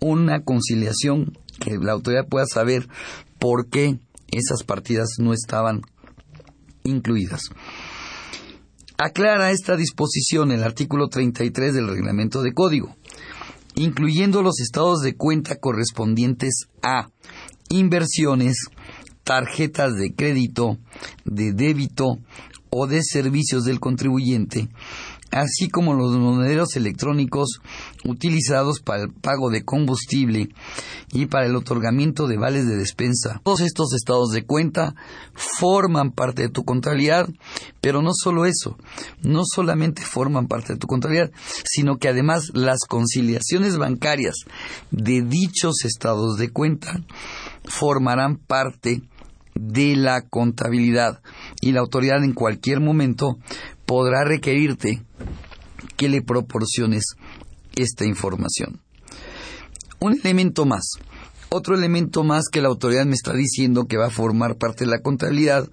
una 0.00 0.42
conciliación 0.42 1.36
que 1.60 1.76
la 1.78 1.92
autoridad 1.92 2.26
pueda 2.28 2.46
saber 2.46 2.88
por 3.38 3.68
qué 3.68 3.98
esas 4.30 4.62
partidas 4.64 5.16
no 5.18 5.32
estaban 5.32 5.82
incluidas. 6.84 7.50
Aclara 9.02 9.50
esta 9.50 9.76
disposición 9.76 10.52
el 10.52 10.62
artículo 10.62 11.08
33 11.08 11.72
del 11.72 11.88
reglamento 11.88 12.42
de 12.42 12.52
código, 12.52 12.94
incluyendo 13.74 14.42
los 14.42 14.60
estados 14.60 15.00
de 15.00 15.16
cuenta 15.16 15.56
correspondientes 15.56 16.66
a 16.82 17.08
inversiones, 17.70 18.58
tarjetas 19.24 19.94
de 19.94 20.12
crédito, 20.14 20.76
de 21.24 21.54
débito 21.54 22.18
o 22.68 22.86
de 22.86 23.02
servicios 23.02 23.64
del 23.64 23.80
contribuyente, 23.80 24.68
así 25.30 25.68
como 25.68 25.94
los 25.94 26.16
monederos 26.16 26.76
electrónicos 26.76 27.60
utilizados 28.04 28.80
para 28.80 29.02
el 29.02 29.12
pago 29.12 29.50
de 29.50 29.64
combustible 29.64 30.48
y 31.12 31.26
para 31.26 31.46
el 31.46 31.56
otorgamiento 31.56 32.26
de 32.26 32.36
vales 32.36 32.66
de 32.66 32.76
despensa. 32.76 33.40
Todos 33.44 33.60
estos 33.60 33.94
estados 33.94 34.30
de 34.30 34.44
cuenta 34.44 34.94
forman 35.34 36.12
parte 36.12 36.42
de 36.42 36.48
tu 36.48 36.64
contabilidad, 36.64 37.28
pero 37.80 38.02
no 38.02 38.10
solo 38.12 38.44
eso, 38.46 38.76
no 39.22 39.42
solamente 39.44 40.02
forman 40.02 40.46
parte 40.46 40.74
de 40.74 40.78
tu 40.78 40.86
contabilidad, 40.86 41.30
sino 41.64 41.96
que 41.96 42.08
además 42.08 42.50
las 42.54 42.80
conciliaciones 42.88 43.78
bancarias 43.78 44.34
de 44.90 45.22
dichos 45.22 45.84
estados 45.84 46.36
de 46.36 46.50
cuenta 46.50 47.00
formarán 47.64 48.36
parte 48.36 49.02
de 49.54 49.96
la 49.96 50.22
contabilidad 50.22 51.20
y 51.60 51.72
la 51.72 51.80
autoridad 51.80 52.24
en 52.24 52.32
cualquier 52.32 52.80
momento 52.80 53.38
podrá 53.90 54.22
requerirte 54.22 55.02
que 55.96 56.08
le 56.08 56.22
proporciones 56.22 57.16
esta 57.74 58.04
información. 58.04 58.80
Un 59.98 60.12
elemento 60.12 60.64
más, 60.64 60.90
otro 61.48 61.74
elemento 61.74 62.22
más 62.22 62.44
que 62.52 62.62
la 62.62 62.68
autoridad 62.68 63.04
me 63.04 63.16
está 63.16 63.32
diciendo 63.32 63.86
que 63.86 63.96
va 63.96 64.06
a 64.06 64.10
formar 64.10 64.58
parte 64.58 64.84
de 64.84 64.92
la 64.92 65.00
contabilidad 65.00 65.68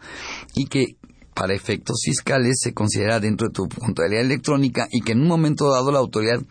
y 0.56 0.66
que 0.66 0.96
para 1.36 1.54
efectos 1.54 2.00
fiscales 2.04 2.58
se 2.60 2.74
considera 2.74 3.20
dentro 3.20 3.50
de 3.50 3.54
tu 3.54 3.70
contabilidad 3.70 4.26
electrónica 4.26 4.88
y 4.90 5.02
que 5.02 5.12
en 5.12 5.22
un 5.22 5.28
momento 5.28 5.70
dado 5.70 5.92
la 5.92 6.00
autoridad 6.00 6.42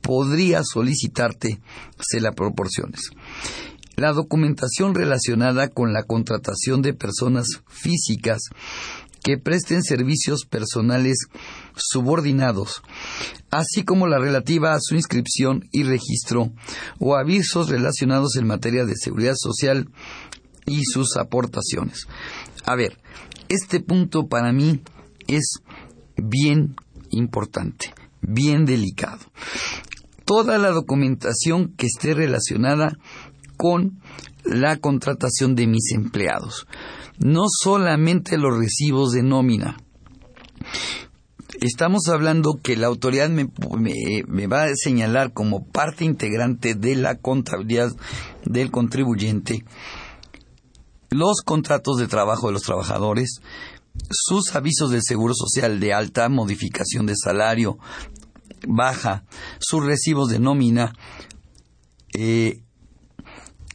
podría 0.00 0.62
solicitarte 0.64 1.60
se 2.00 2.20
la 2.20 2.32
proporciones. 2.32 3.12
La 3.94 4.12
documentación 4.12 4.96
relacionada 4.96 5.68
con 5.68 5.92
la 5.92 6.02
contratación 6.02 6.82
de 6.82 6.92
personas 6.92 7.46
físicas 7.68 8.42
que 9.24 9.38
presten 9.38 9.82
servicios 9.82 10.44
personales 10.44 11.16
subordinados, 11.74 12.82
así 13.50 13.82
como 13.82 14.06
la 14.06 14.18
relativa 14.18 14.74
a 14.74 14.80
su 14.80 14.94
inscripción 14.96 15.66
y 15.72 15.82
registro 15.82 16.52
o 17.00 17.16
avisos 17.16 17.70
relacionados 17.70 18.36
en 18.36 18.46
materia 18.46 18.84
de 18.84 18.94
seguridad 18.94 19.34
social 19.34 19.88
y 20.66 20.84
sus 20.84 21.16
aportaciones. 21.16 22.06
A 22.66 22.76
ver, 22.76 22.98
este 23.48 23.80
punto 23.80 24.28
para 24.28 24.52
mí 24.52 24.82
es 25.26 25.54
bien 26.16 26.76
importante, 27.08 27.94
bien 28.20 28.66
delicado. 28.66 29.24
Toda 30.26 30.58
la 30.58 30.68
documentación 30.68 31.72
que 31.78 31.86
esté 31.86 32.12
relacionada 32.12 32.98
con 33.56 34.00
la 34.44 34.76
contratación 34.76 35.54
de 35.54 35.66
mis 35.66 35.92
empleados 35.92 36.66
no 37.18 37.44
solamente 37.48 38.38
los 38.38 38.56
recibos 38.56 39.12
de 39.12 39.22
nómina. 39.22 39.76
Estamos 41.60 42.08
hablando 42.08 42.60
que 42.62 42.76
la 42.76 42.88
autoridad 42.88 43.30
me, 43.30 43.46
va 44.46 44.64
a 44.64 44.74
señalar 44.74 45.32
como 45.32 45.66
parte 45.66 46.04
integrante 46.04 46.74
de 46.74 46.96
la 46.96 47.16
contabilidad 47.16 47.92
del 48.44 48.70
contribuyente 48.70 49.64
los 51.14 51.42
contratos 51.42 51.96
de 51.96 52.08
trabajo 52.08 52.48
de 52.48 52.54
los 52.54 52.62
trabajadores, 52.62 53.40
sus 54.10 54.54
avisos 54.56 54.90
del 54.90 55.02
Seguro 55.02 55.32
Social 55.32 55.78
de 55.78 55.94
alta, 55.94 56.28
modificación 56.28 57.06
de 57.06 57.14
salario, 57.16 57.78
baja, 58.66 59.24
sus 59.60 59.84
recibos 59.84 60.28
de 60.28 60.40
nómina, 60.40 60.92
eh, 62.14 62.63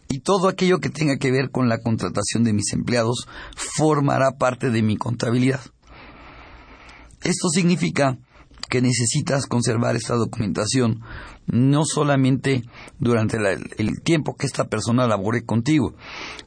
y 0.10 0.20
todo 0.20 0.48
aquello 0.48 0.80
que 0.80 0.90
tenga 0.90 1.18
que 1.18 1.32
ver 1.32 1.52
con 1.52 1.70
la 1.70 1.80
contratación 1.80 2.44
de 2.44 2.54
mis 2.54 2.74
empleados 2.74 3.28
formará 3.56 4.32
parte 4.38 4.72
de 4.72 4.82
mi 4.82 4.98
contabilidad. 4.98 5.62
Esto 7.22 7.50
significa 7.50 8.18
que 8.70 8.82
necesitas 8.82 9.46
conservar 9.46 9.96
esta 9.96 10.16
documentación 10.16 11.02
no 11.46 11.84
solamente 11.86 12.64
durante 13.00 13.38
el 13.78 14.02
tiempo 14.02 14.36
que 14.36 14.46
esta 14.46 14.68
persona 14.68 15.08
labore 15.08 15.44
contigo, 15.46 15.96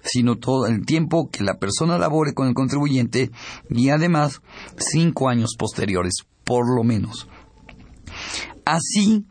sino 0.02 0.36
todo 0.36 0.66
el 0.66 0.84
tiempo 0.84 1.28
que 1.30 1.44
la 1.44 1.58
persona 1.58 1.98
labore 1.98 2.34
con 2.34 2.48
el 2.48 2.54
contribuyente 2.54 3.30
y 3.70 3.90
además 3.90 4.42
cinco 4.76 5.28
años 5.28 5.54
posteriores, 5.58 6.14
por 6.44 6.64
lo 6.74 6.84
menos. 6.84 7.28
Así 8.64 9.26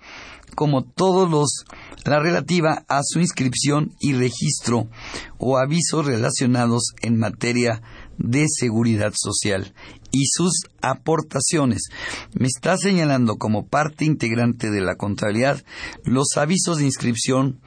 como 0.55 0.83
todos 0.83 1.29
los 1.29 1.65
la 2.05 2.19
relativa 2.19 2.83
a 2.87 3.01
su 3.03 3.19
inscripción 3.19 3.93
y 3.99 4.13
registro 4.13 4.89
o 5.37 5.57
avisos 5.57 6.05
relacionados 6.05 6.93
en 7.01 7.17
materia 7.17 7.81
de 8.17 8.47
seguridad 8.49 9.13
social 9.15 9.73
y 10.11 10.25
sus 10.27 10.63
aportaciones. 10.81 11.89
Me 12.33 12.47
está 12.47 12.77
señalando 12.77 13.37
como 13.37 13.67
parte 13.67 14.05
integrante 14.05 14.69
de 14.69 14.81
la 14.81 14.95
contabilidad 14.95 15.63
los 16.03 16.27
avisos 16.37 16.77
de 16.77 16.85
inscripción 16.85 17.61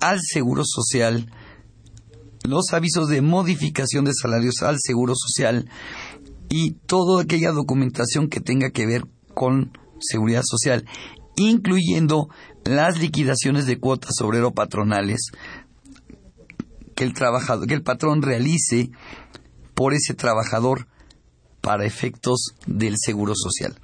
al 0.00 0.18
Seguro 0.20 0.62
Social, 0.64 1.32
los 2.42 2.72
avisos 2.72 3.08
de 3.08 3.22
modificación 3.22 4.04
de 4.04 4.12
salarios 4.14 4.62
al 4.62 4.78
Seguro 4.80 5.14
Social 5.16 5.68
y 6.48 6.72
toda 6.86 7.22
aquella 7.22 7.52
documentación 7.52 8.28
que 8.28 8.40
tenga 8.40 8.70
que 8.70 8.86
ver 8.86 9.04
con 9.34 9.72
seguridad 10.00 10.42
social, 10.44 10.84
incluyendo 11.36 12.28
las 12.64 12.98
liquidaciones 12.98 13.66
de 13.66 13.78
cuotas 13.78 14.20
obrero 14.20 14.52
patronales 14.52 15.30
que 16.94 17.04
el 17.04 17.12
trabajador, 17.12 17.66
que 17.66 17.74
el 17.74 17.82
patrón 17.82 18.22
realice 18.22 18.90
por 19.74 19.92
ese 19.94 20.14
trabajador 20.14 20.88
para 21.60 21.84
efectos 21.84 22.54
del 22.66 22.94
seguro 22.96 23.34
social. 23.34 23.78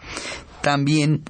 También 0.62 1.22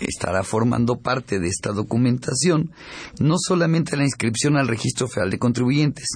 estará 0.00 0.42
formando 0.42 0.96
parte 0.96 1.38
de 1.38 1.48
esta 1.48 1.72
documentación 1.72 2.72
no 3.18 3.36
solamente 3.38 3.96
la 3.96 4.04
inscripción 4.04 4.56
al 4.56 4.68
registro 4.68 5.08
federal 5.08 5.30
de 5.30 5.38
contribuyentes. 5.38 6.08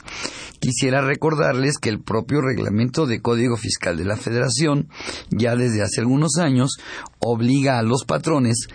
Quisiera 0.59 1.01
recordarles 1.01 1.79
que 1.79 1.89
el 1.89 2.01
propio 2.01 2.41
reglamento 2.41 3.07
de 3.07 3.21
Código 3.21 3.57
Fiscal 3.57 3.97
de 3.97 4.05
la 4.05 4.17
Federación, 4.17 4.89
ya 5.31 5.57
desde 5.57 5.83
hace 5.83 6.01
algunos 6.01 6.37
años, 6.37 6.79
obliga 7.19 7.79
a 7.79 7.83
los 7.83 8.05
patrones 8.05 8.69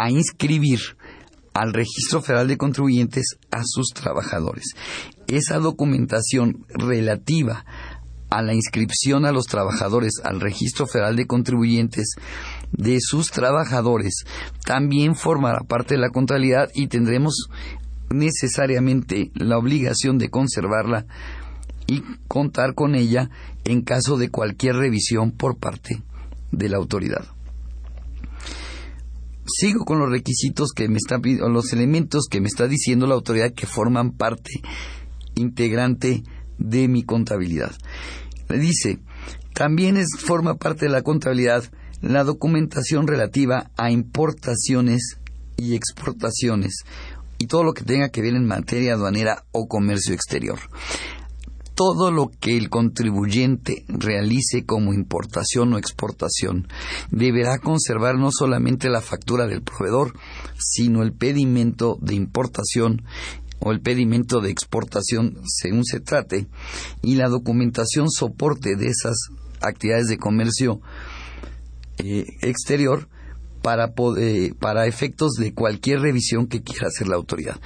a 0.00 0.10
inscribir 0.10 0.80
al 1.52 1.74
Registro 1.74 2.22
Federal 2.22 2.48
de 2.48 2.56
Contribuyentes 2.56 3.36
a 3.50 3.60
sus 3.66 3.88
trabajadores. 3.88 4.74
Esa 5.26 5.58
documentación 5.58 6.64
relativa 6.70 7.66
a 8.30 8.40
la 8.40 8.54
inscripción 8.54 9.26
a 9.26 9.32
los 9.32 9.44
trabajadores 9.44 10.14
al 10.24 10.40
Registro 10.40 10.86
Federal 10.86 11.16
de 11.16 11.26
Contribuyentes 11.26 12.14
de 12.72 12.98
sus 13.00 13.30
trabajadores 13.30 14.24
también 14.64 15.16
formará 15.16 15.64
parte 15.64 15.96
de 15.96 16.00
la 16.00 16.08
contabilidad 16.08 16.70
y 16.74 16.86
tendremos 16.86 17.50
necesariamente 18.08 19.30
la 19.34 19.58
obligación 19.58 20.16
de 20.16 20.30
conservarla 20.30 21.04
y 21.86 22.02
contar 22.26 22.74
con 22.74 22.94
ella 22.94 23.28
en 23.64 23.82
caso 23.82 24.16
de 24.16 24.30
cualquier 24.30 24.76
revisión 24.76 25.32
por 25.32 25.58
parte 25.58 26.02
de 26.52 26.68
la 26.70 26.78
autoridad. 26.78 27.26
Sigo 29.58 29.84
con 29.84 29.98
los 29.98 30.10
requisitos 30.10 30.72
que 30.74 30.88
me 30.88 30.96
está 30.96 31.18
los 31.22 31.72
elementos 31.72 32.26
que 32.30 32.40
me 32.40 32.48
está 32.48 32.66
diciendo 32.66 33.06
la 33.06 33.14
autoridad 33.14 33.52
que 33.52 33.66
forman 33.66 34.12
parte 34.12 34.60
integrante 35.34 36.22
de 36.58 36.88
mi 36.88 37.02
contabilidad. 37.02 37.72
Le 38.48 38.58
dice, 38.58 38.98
también 39.54 39.96
es, 39.96 40.08
forma 40.18 40.54
parte 40.54 40.86
de 40.86 40.92
la 40.92 41.02
contabilidad 41.02 41.64
la 42.00 42.24
documentación 42.24 43.06
relativa 43.06 43.70
a 43.76 43.90
importaciones 43.90 45.18
y 45.56 45.74
exportaciones 45.74 46.84
y 47.38 47.46
todo 47.46 47.62
lo 47.62 47.72
que 47.72 47.84
tenga 47.84 48.08
que 48.10 48.22
ver 48.22 48.34
en 48.34 48.46
materia 48.46 48.94
aduanera 48.94 49.44
o 49.52 49.68
comercio 49.68 50.14
exterior. 50.14 50.58
Todo 51.80 52.10
lo 52.10 52.30
que 52.30 52.58
el 52.58 52.68
contribuyente 52.68 53.86
realice 53.88 54.66
como 54.66 54.92
importación 54.92 55.72
o 55.72 55.78
exportación 55.78 56.68
deberá 57.10 57.56
conservar 57.56 58.16
no 58.16 58.28
solamente 58.30 58.90
la 58.90 59.00
factura 59.00 59.46
del 59.46 59.62
proveedor, 59.62 60.12
sino 60.58 61.02
el 61.02 61.14
pedimento 61.14 61.96
de 62.02 62.16
importación 62.16 63.00
o 63.60 63.72
el 63.72 63.80
pedimento 63.80 64.42
de 64.42 64.50
exportación 64.50 65.38
según 65.46 65.86
se 65.86 66.00
trate 66.00 66.48
y 67.00 67.14
la 67.14 67.30
documentación 67.30 68.10
soporte 68.10 68.76
de 68.76 68.88
esas 68.88 69.16
actividades 69.62 70.08
de 70.08 70.18
comercio 70.18 70.82
eh, 71.96 72.26
exterior 72.42 73.08
para, 73.62 73.94
para 74.58 74.86
efectos 74.86 75.32
de 75.38 75.54
cualquier 75.54 76.00
revisión 76.00 76.46
que 76.46 76.62
quiera 76.62 76.88
hacer 76.88 77.08
la 77.08 77.16
autoridad. 77.16 77.58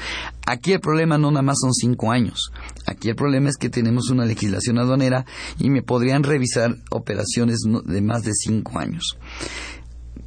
Aquí 0.46 0.72
el 0.72 0.80
problema 0.80 1.16
no 1.16 1.30
nada 1.30 1.42
más 1.42 1.58
son 1.60 1.72
cinco 1.72 2.12
años. 2.12 2.50
Aquí 2.86 3.08
el 3.08 3.16
problema 3.16 3.48
es 3.48 3.56
que 3.56 3.70
tenemos 3.70 4.10
una 4.10 4.26
legislación 4.26 4.78
aduanera 4.78 5.24
y 5.58 5.70
me 5.70 5.82
podrían 5.82 6.22
revisar 6.22 6.76
operaciones 6.90 7.60
de 7.84 8.02
más 8.02 8.22
de 8.24 8.32
cinco 8.34 8.78
años. 8.78 9.16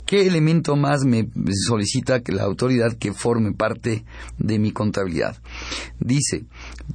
¿Qué 0.08 0.26
elemento 0.26 0.78
más 0.78 1.04
me 1.04 1.28
solicita 1.68 2.22
que 2.22 2.32
la 2.32 2.44
autoridad 2.44 2.98
que 2.98 3.12
forme 3.12 3.52
parte 3.52 4.06
de 4.38 4.58
mi 4.58 4.72
contabilidad? 4.72 5.36
Dice, 6.00 6.46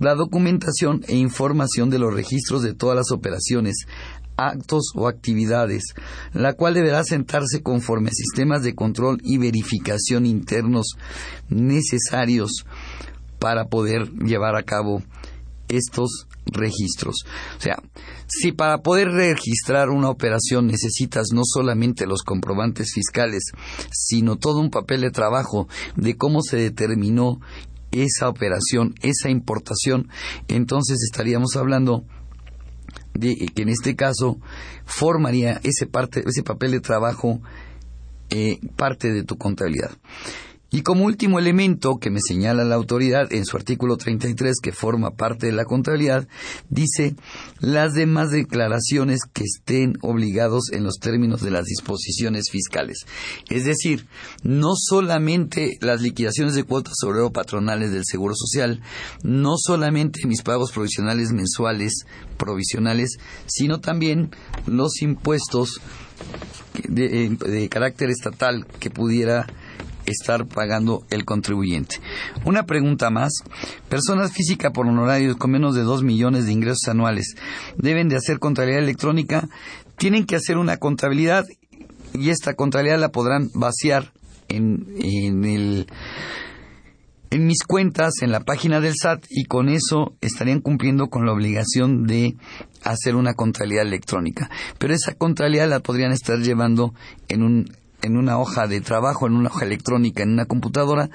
la 0.00 0.14
documentación 0.14 1.02
e 1.06 1.16
información 1.16 1.90
de 1.90 1.98
los 1.98 2.14
registros 2.14 2.62
de 2.62 2.72
todas 2.72 2.96
las 2.96 3.12
operaciones, 3.12 3.86
actos 4.36 4.92
o 4.94 5.08
actividades, 5.08 5.94
la 6.32 6.54
cual 6.54 6.72
deberá 6.72 7.04
sentarse 7.04 7.62
conforme 7.62 8.08
a 8.08 8.14
sistemas 8.14 8.62
de 8.62 8.74
control 8.74 9.18
y 9.22 9.36
verificación 9.36 10.24
internos 10.24 10.96
necesarios 11.50 12.64
para 13.42 13.64
poder 13.64 14.08
llevar 14.12 14.54
a 14.54 14.62
cabo 14.62 15.02
estos 15.66 16.28
registros. 16.46 17.24
O 17.58 17.60
sea, 17.60 17.82
si 18.28 18.52
para 18.52 18.82
poder 18.82 19.08
registrar 19.08 19.90
una 19.90 20.10
operación 20.10 20.68
necesitas 20.68 21.30
no 21.34 21.42
solamente 21.44 22.06
los 22.06 22.22
comprobantes 22.22 22.92
fiscales, 22.94 23.50
sino 23.90 24.36
todo 24.36 24.60
un 24.60 24.70
papel 24.70 25.00
de 25.00 25.10
trabajo 25.10 25.66
de 25.96 26.16
cómo 26.16 26.42
se 26.42 26.56
determinó 26.56 27.40
esa 27.90 28.28
operación, 28.28 28.94
esa 29.02 29.28
importación, 29.28 30.08
entonces 30.46 31.02
estaríamos 31.02 31.56
hablando 31.56 32.04
de 33.12 33.34
que 33.34 33.62
en 33.62 33.70
este 33.70 33.96
caso 33.96 34.38
formaría 34.84 35.60
ese 35.64 35.88
parte, 35.88 36.22
ese 36.24 36.44
papel 36.44 36.70
de 36.70 36.80
trabajo 36.80 37.40
eh, 38.30 38.60
parte 38.76 39.12
de 39.12 39.24
tu 39.24 39.36
contabilidad. 39.36 39.90
Y 40.74 40.80
como 40.80 41.04
último 41.04 41.38
elemento 41.38 41.98
que 41.98 42.08
me 42.08 42.20
señala 42.26 42.64
la 42.64 42.76
autoridad 42.76 43.30
en 43.30 43.44
su 43.44 43.58
artículo 43.58 43.98
33, 43.98 44.56
que 44.62 44.72
forma 44.72 45.10
parte 45.10 45.46
de 45.46 45.52
la 45.52 45.66
contabilidad, 45.66 46.26
dice 46.70 47.14
las 47.60 47.92
demás 47.92 48.30
declaraciones 48.30 49.20
que 49.30 49.44
estén 49.44 49.98
obligados 50.00 50.72
en 50.72 50.82
los 50.82 50.94
términos 50.98 51.42
de 51.42 51.50
las 51.50 51.66
disposiciones 51.66 52.46
fiscales. 52.50 53.04
Es 53.50 53.66
decir, 53.66 54.06
no 54.42 54.70
solamente 54.74 55.76
las 55.82 56.00
liquidaciones 56.00 56.54
de 56.54 56.64
cuotas 56.64 56.94
obrero 57.04 57.30
patronales 57.30 57.92
del 57.92 58.06
Seguro 58.06 58.34
Social, 58.34 58.80
no 59.22 59.56
solamente 59.58 60.26
mis 60.26 60.40
pagos 60.40 60.72
provisionales 60.72 61.32
mensuales 61.32 62.06
provisionales, 62.38 63.18
sino 63.46 63.80
también 63.80 64.30
los 64.64 65.02
impuestos 65.02 65.82
de, 66.88 67.28
de 67.28 67.68
carácter 67.68 68.08
estatal 68.08 68.66
que 68.80 68.88
pudiera 68.88 69.46
estar 70.06 70.46
pagando 70.46 71.04
el 71.10 71.24
contribuyente. 71.24 71.96
Una 72.44 72.64
pregunta 72.64 73.10
más. 73.10 73.32
Personas 73.88 74.32
físicas 74.32 74.72
por 74.72 74.86
honorarios 74.86 75.36
con 75.36 75.50
menos 75.50 75.74
de 75.74 75.82
2 75.82 76.02
millones 76.02 76.46
de 76.46 76.52
ingresos 76.52 76.88
anuales 76.88 77.36
deben 77.76 78.08
de 78.08 78.16
hacer 78.16 78.38
contabilidad 78.38 78.82
electrónica. 78.82 79.48
Tienen 79.96 80.26
que 80.26 80.36
hacer 80.36 80.58
una 80.58 80.76
contabilidad 80.76 81.44
y 82.14 82.30
esta 82.30 82.54
contabilidad 82.54 82.98
la 82.98 83.10
podrán 83.10 83.50
vaciar 83.54 84.12
en, 84.48 84.86
en 84.98 85.44
el 85.44 85.86
en 87.32 87.46
mis 87.46 87.64
cuentas 87.64 88.20
en 88.20 88.30
la 88.30 88.40
página 88.40 88.80
del 88.80 88.92
SAT 88.94 89.24
y 89.30 89.44
con 89.44 89.70
eso 89.70 90.14
estarían 90.20 90.60
cumpliendo 90.60 91.08
con 91.08 91.24
la 91.24 91.32
obligación 91.32 92.04
de 92.06 92.36
hacer 92.84 93.16
una 93.16 93.32
contabilidad 93.32 93.86
electrónica. 93.86 94.50
Pero 94.76 94.92
esa 94.92 95.14
contabilidad 95.14 95.66
la 95.66 95.80
podrían 95.80 96.12
estar 96.12 96.38
llevando 96.40 96.92
en 97.28 97.42
un 97.42 97.81
en 98.02 98.16
una 98.16 98.38
hoja 98.38 98.66
de 98.66 98.80
trabajo, 98.80 99.26
en 99.26 99.34
una 99.34 99.48
hoja 99.48 99.64
electrónica, 99.64 100.22
en 100.22 100.32
una 100.32 100.46
computadora, 100.46 101.10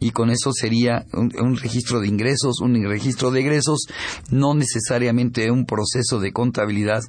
y 0.00 0.10
con 0.10 0.30
eso 0.30 0.52
sería 0.52 1.06
un, 1.12 1.56
registro 1.56 2.00
de 2.00 2.08
ingresos, 2.08 2.60
un 2.60 2.74
registro 2.84 3.30
de 3.30 3.40
egresos, 3.40 3.86
no 4.30 4.54
necesariamente 4.54 5.50
un 5.50 5.64
proceso 5.64 6.20
de 6.20 6.32
contabilidad 6.32 7.02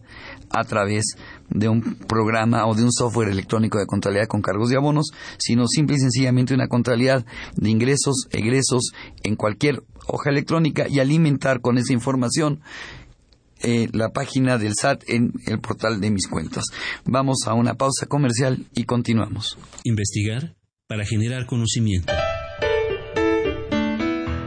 a 0.49 0.63
través 0.63 1.17
de 1.49 1.67
un 1.67 1.95
programa 2.07 2.65
o 2.67 2.75
de 2.75 2.84
un 2.84 2.91
software 2.91 3.29
electrónico 3.29 3.79
de 3.79 3.88
contabilidad 3.88 4.27
con 4.27 4.41
cargos 4.41 4.69
de 4.69 4.77
abonos, 4.77 5.11
sino 5.39 5.67
simple 5.67 5.95
y 5.95 5.99
sencillamente 5.99 6.53
una 6.53 6.67
contabilidad 6.67 7.25
de 7.55 7.69
ingresos, 7.69 8.27
egresos 8.31 8.93
en 9.23 9.36
cualquier 9.36 9.84
hoja 10.07 10.29
electrónica 10.29 10.88
y 10.88 10.99
alimentar 10.99 11.61
con 11.61 11.77
esa 11.77 11.93
información 11.93 12.61
eh, 13.64 13.88
la 13.93 14.09
página 14.09 14.57
del 14.57 14.74
SAT 14.76 15.03
en 15.07 15.34
el 15.47 15.59
portal 15.59 15.99
de 15.99 16.11
mis 16.11 16.28
cuentas. 16.28 16.66
Vamos 17.05 17.39
a 17.47 17.53
una 17.53 17.76
pausa 17.76 18.05
comercial 18.05 18.66
y 18.76 18.84
continuamos. 18.84 19.57
Investigar 19.84 20.55
para 20.88 21.05
generar 21.05 21.45
conocimiento. 21.45 22.14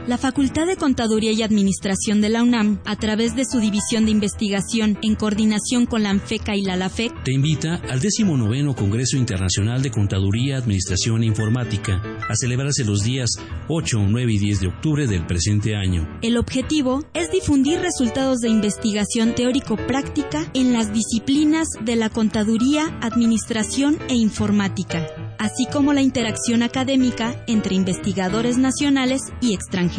La 0.07 0.17
Facultad 0.17 0.67
de 0.67 0.77
Contaduría 0.77 1.33
y 1.33 1.43
Administración 1.43 2.21
de 2.21 2.29
la 2.29 2.41
UNAM, 2.41 2.79
a 2.85 2.95
través 2.95 3.35
de 3.35 3.43
su 3.43 3.59
División 3.59 4.05
de 4.05 4.11
Investigación 4.11 4.97
en 5.01 5.15
coordinación 5.15 5.85
con 5.85 6.03
la 6.03 6.11
ANFECA 6.11 6.55
y 6.55 6.61
la 6.61 6.77
LAFEC, 6.77 7.11
te 7.25 7.33
invita 7.33 7.75
al 7.89 7.99
19 7.99 8.73
Congreso 8.73 9.17
Internacional 9.17 9.81
de 9.81 9.91
Contaduría, 9.91 10.59
Administración 10.59 11.23
e 11.23 11.25
Informática, 11.25 12.01
a 12.29 12.35
celebrarse 12.37 12.85
los 12.85 13.03
días 13.03 13.31
8, 13.67 13.97
9 14.07 14.31
y 14.31 14.37
10 14.37 14.61
de 14.61 14.67
octubre 14.67 15.07
del 15.07 15.25
presente 15.25 15.75
año. 15.75 16.07
El 16.21 16.37
objetivo 16.37 17.03
es 17.13 17.29
difundir 17.29 17.79
resultados 17.79 18.39
de 18.39 18.47
investigación 18.47 19.35
teórico-práctica 19.35 20.49
en 20.53 20.71
las 20.71 20.93
disciplinas 20.93 21.67
de 21.83 21.97
la 21.97 22.09
contaduría, 22.09 22.97
administración 23.01 23.97
e 24.07 24.15
informática 24.15 25.05
así 25.39 25.67
como 25.71 25.93
la 25.93 26.01
interacción 26.01 26.63
académica 26.63 27.43
entre 27.47 27.75
investigadores 27.75 28.57
nacionales 28.57 29.21
y 29.41 29.53
extranjeros. 29.53 29.96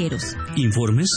Informes 0.56 1.08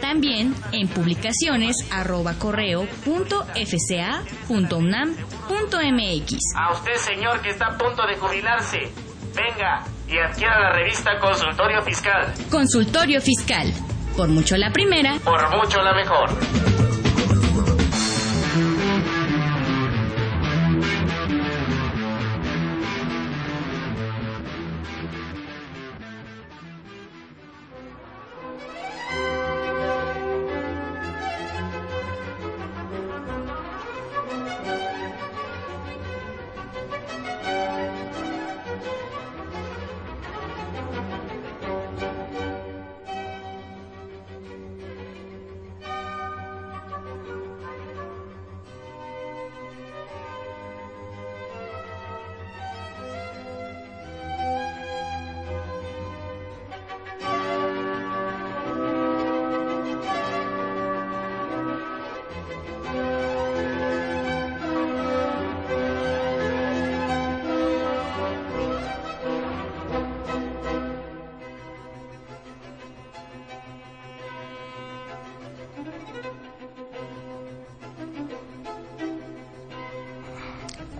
También 0.00 0.54
en 0.72 0.88
publicaciones 0.88 1.76
arroba 1.90 2.34
correo 2.34 2.86
punto 3.04 3.44
fca 3.54 4.22
punto 4.46 4.78
unam 4.78 5.14
punto 5.48 5.78
mx. 5.78 6.38
A 6.54 6.72
usted, 6.72 6.94
señor, 6.96 7.40
que 7.40 7.48
está 7.50 7.68
a 7.68 7.78
punto 7.78 8.06
de 8.06 8.16
jubilarse, 8.16 8.90
venga 9.34 9.84
y 10.08 10.18
adquiera 10.18 10.60
la 10.60 10.72
revista 10.72 11.18
Consultorio 11.18 11.82
Fiscal. 11.82 12.32
Consultorio 12.50 13.20
Fiscal. 13.20 13.72
Por 14.16 14.28
mucho 14.28 14.56
la 14.56 14.70
primera. 14.70 15.18
Por 15.24 15.56
mucho 15.56 15.82
la 15.82 15.92
mejor. 15.94 16.30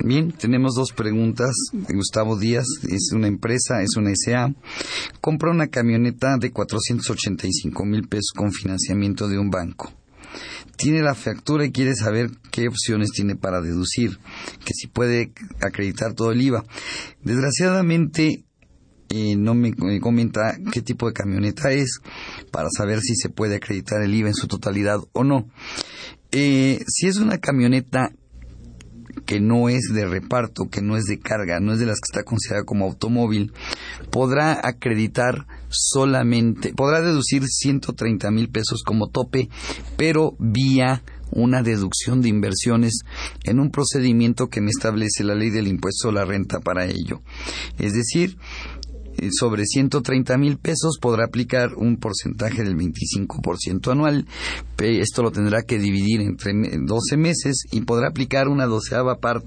Bien, 0.06 0.30
tenemos 0.30 0.76
dos 0.76 0.92
preguntas. 0.92 1.50
Gustavo 1.72 2.38
Díaz 2.38 2.64
es 2.88 3.10
una 3.12 3.26
empresa, 3.26 3.82
es 3.82 3.96
una 3.96 4.12
SA. 4.14 4.54
Compra 5.20 5.50
una 5.50 5.66
camioneta 5.66 6.36
de 6.38 6.52
485 6.52 7.84
mil 7.84 8.06
pesos 8.06 8.30
con 8.32 8.52
financiamiento 8.52 9.26
de 9.26 9.36
un 9.36 9.50
banco. 9.50 9.92
Tiene 10.76 11.02
la 11.02 11.16
factura 11.16 11.64
y 11.64 11.72
quiere 11.72 11.96
saber 11.96 12.30
qué 12.52 12.68
opciones 12.68 13.10
tiene 13.10 13.34
para 13.34 13.60
deducir, 13.60 14.20
que 14.64 14.74
si 14.74 14.86
puede 14.86 15.32
acreditar 15.60 16.14
todo 16.14 16.30
el 16.30 16.40
IVA. 16.40 16.64
Desgraciadamente, 17.24 18.44
eh, 19.08 19.34
no 19.34 19.56
me, 19.56 19.72
me 19.76 19.98
comenta 19.98 20.56
qué 20.72 20.82
tipo 20.82 21.08
de 21.08 21.14
camioneta 21.14 21.72
es 21.72 21.98
para 22.52 22.68
saber 22.70 23.00
si 23.00 23.16
se 23.16 23.28
puede 23.28 23.56
acreditar 23.56 24.00
el 24.02 24.14
IVA 24.14 24.28
en 24.28 24.34
su 24.34 24.46
totalidad 24.46 25.00
o 25.10 25.24
no. 25.24 25.48
Eh, 26.30 26.84
si 26.86 27.08
es 27.08 27.16
una 27.16 27.38
camioneta 27.38 28.12
que 29.24 29.40
no 29.40 29.68
es 29.68 29.90
de 29.92 30.06
reparto, 30.06 30.68
que 30.70 30.82
no 30.82 30.96
es 30.96 31.04
de 31.04 31.18
carga, 31.18 31.60
no 31.60 31.72
es 31.72 31.78
de 31.78 31.86
las 31.86 31.96
que 31.96 32.10
está 32.12 32.24
considerada 32.24 32.64
como 32.64 32.84
automóvil, 32.84 33.52
podrá 34.10 34.60
acreditar 34.62 35.46
solamente, 35.68 36.72
podrá 36.74 37.00
deducir 37.00 37.44
130 37.44 38.30
mil 38.30 38.48
pesos 38.48 38.82
como 38.84 39.08
tope, 39.08 39.48
pero 39.96 40.36
vía 40.38 41.02
una 41.30 41.62
deducción 41.62 42.22
de 42.22 42.28
inversiones 42.28 43.00
en 43.44 43.58
un 43.58 43.70
procedimiento 43.70 44.48
que 44.48 44.60
me 44.60 44.70
establece 44.70 45.24
la 45.24 45.34
ley 45.34 45.50
del 45.50 45.68
impuesto 45.68 46.08
a 46.08 46.12
la 46.12 46.24
renta 46.24 46.60
para 46.60 46.86
ello. 46.86 47.20
Es 47.78 47.94
decir, 47.94 48.38
sobre 49.30 49.64
130 49.64 50.36
mil 50.38 50.58
pesos 50.58 50.98
podrá 51.00 51.24
aplicar 51.24 51.74
un 51.76 51.96
porcentaje 51.96 52.62
del 52.62 52.76
25% 52.76 53.90
anual. 53.92 54.26
Esto 54.78 55.22
lo 55.22 55.30
tendrá 55.30 55.62
que 55.62 55.78
dividir 55.78 56.20
entre 56.20 56.52
12 56.52 57.16
meses 57.16 57.64
y 57.70 57.80
podrá 57.82 58.08
aplicar 58.08 58.48
una 58.48 58.66
doceava, 58.66 59.18
parte, 59.20 59.46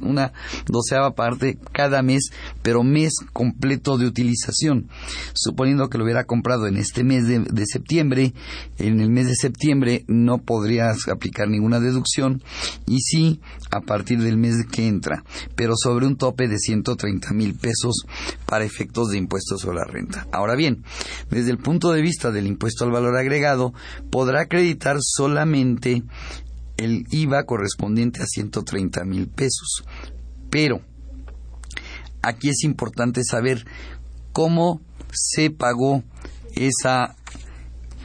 parte 1.16 1.58
cada 1.72 2.02
mes, 2.02 2.32
pero 2.62 2.84
mes 2.84 3.14
completo 3.32 3.98
de 3.98 4.08
utilización. 4.08 4.90
Suponiendo 5.34 5.90
que 5.90 5.98
lo 5.98 6.04
hubiera 6.04 6.24
comprado 6.24 6.68
en 6.68 6.78
este 6.78 7.04
mes 7.04 7.28
de, 7.28 7.40
de 7.40 7.66
septiembre, 7.66 8.34
en 8.78 9.00
el 9.00 9.10
mes 9.10 9.28
de 9.28 9.36
septiembre 9.36 10.04
no 10.08 10.40
podrías 10.40 11.08
aplicar 11.08 11.48
ninguna 11.48 11.80
deducción 11.80 12.42
y 12.88 13.00
sí 13.02 13.40
a 13.72 13.82
partir 13.82 14.20
del 14.20 14.38
mes 14.38 14.66
que 14.72 14.88
entra, 14.88 15.24
pero 15.56 15.74
sobre 15.76 16.08
un 16.08 16.16
tope 16.18 16.48
de 16.48 16.58
130 16.58 17.34
mil 17.34 17.54
pesos 17.56 18.06
para 18.46 18.66
efectos 18.66 19.10
de 19.10 19.18
impuestos 19.18 19.59
sobre 19.60 19.78
la 19.78 19.86
renta. 19.86 20.28
Ahora 20.32 20.56
bien, 20.56 20.84
desde 21.30 21.52
el 21.52 21.58
punto 21.58 21.92
de 21.92 22.02
vista 22.02 22.32
del 22.32 22.48
impuesto 22.48 22.86
al 22.86 22.92
valor 22.92 23.16
agregado, 23.18 23.74
podrá 24.10 24.42
acreditar 24.42 24.98
solamente 25.00 26.04
el 26.78 27.06
IVA 27.12 27.44
correspondiente 27.44 28.22
a 28.22 28.26
130 28.26 29.04
mil 29.06 29.28
pesos. 29.28 29.84
Pero 30.50 30.82
aquí 32.22 32.50
es 32.50 32.64
importante 32.64 33.24
saber 33.24 33.66
cómo 34.32 34.82
se 35.12 35.50
pagó 35.50 36.04
esa 36.56 37.16